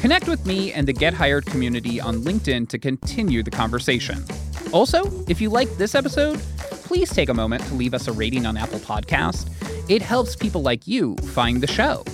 Connect 0.00 0.28
with 0.28 0.46
me 0.46 0.72
and 0.72 0.88
the 0.88 0.94
Get 0.94 1.12
Hired 1.12 1.44
community 1.44 2.00
on 2.00 2.22
LinkedIn 2.22 2.70
to 2.70 2.78
continue 2.78 3.42
the 3.42 3.50
conversation. 3.50 4.24
Also, 4.72 5.02
if 5.28 5.38
you 5.38 5.50
liked 5.50 5.76
this 5.76 5.94
episode, 5.94 6.38
please 6.70 7.10
take 7.10 7.28
a 7.28 7.34
moment 7.34 7.62
to 7.66 7.74
leave 7.74 7.92
us 7.92 8.08
a 8.08 8.12
rating 8.12 8.46
on 8.46 8.56
Apple 8.56 8.78
Podcast. 8.78 9.52
It 9.90 10.00
helps 10.00 10.34
people 10.34 10.62
like 10.62 10.86
you 10.86 11.16
find 11.16 11.62
the 11.62 11.66
show. 11.66 12.04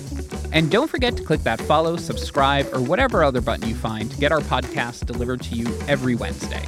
And 0.57 0.71
don't 0.71 0.87
forget 0.87 1.15
to 1.17 1.23
click 1.23 1.41
that 1.41 1.61
follow, 1.61 1.97
subscribe, 1.97 2.65
or 2.73 2.81
whatever 2.81 3.23
other 3.23 3.41
button 3.41 3.69
you 3.69 3.75
find 3.75 4.09
to 4.09 4.17
get 4.17 4.31
our 4.31 4.39
podcast 4.39 5.05
delivered 5.05 5.39
to 5.43 5.55
you 5.55 5.67
every 5.87 6.15
Wednesday. 6.15 6.65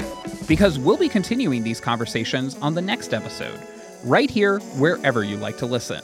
Because 0.47 0.77
we'll 0.77 0.95
be 0.95 1.09
continuing 1.09 1.63
these 1.63 1.79
conversations 1.79 2.55
on 2.57 2.75
the 2.75 2.83
next 2.83 3.15
episode, 3.15 3.59
right 4.03 4.29
here, 4.29 4.59
wherever 4.77 5.23
you 5.23 5.37
like 5.37 5.57
to 5.57 5.65
listen. 5.65 6.03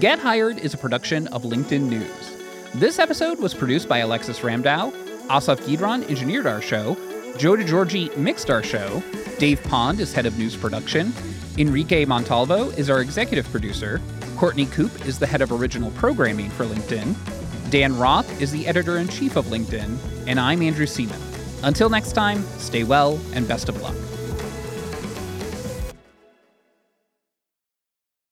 Get 0.00 0.18
Hired 0.18 0.58
is 0.58 0.74
a 0.74 0.76
production 0.76 1.28
of 1.28 1.44
LinkedIn 1.44 1.88
News. 1.88 2.36
This 2.74 2.98
episode 2.98 3.38
was 3.38 3.54
produced 3.54 3.88
by 3.88 4.00
Alexis 4.00 4.40
Ramdow. 4.40 4.92
Asaf 5.30 5.60
Gidron 5.60 6.06
engineered 6.10 6.46
our 6.46 6.60
show. 6.60 6.94
Joe 7.38 7.56
DeGiorgi 7.56 8.14
mixed 8.18 8.50
our 8.50 8.62
show. 8.62 9.02
Dave 9.38 9.62
Pond 9.62 9.98
is 9.98 10.12
head 10.12 10.26
of 10.26 10.36
news 10.36 10.54
production. 10.54 11.14
Enrique 11.56 12.04
Montalvo 12.04 12.68
is 12.72 12.90
our 12.90 13.00
executive 13.00 13.50
producer. 13.50 13.98
Courtney 14.36 14.66
Coop 14.66 15.06
is 15.06 15.18
the 15.18 15.26
head 15.26 15.40
of 15.40 15.50
original 15.50 15.90
programming 15.92 16.50
for 16.50 16.66
LinkedIn. 16.66 17.16
Dan 17.70 17.96
Roth 17.98 18.40
is 18.40 18.52
the 18.52 18.66
editor 18.66 18.98
in 18.98 19.08
chief 19.08 19.36
of 19.36 19.46
LinkedIn. 19.46 19.96
And 20.26 20.38
I'm 20.38 20.60
Andrew 20.60 20.84
Seaman. 20.84 21.20
Until 21.62 21.88
next 21.88 22.12
time, 22.12 22.42
stay 22.58 22.84
well 22.84 23.18
and 23.32 23.48
best 23.48 23.70
of 23.70 23.80
luck. 23.80 23.96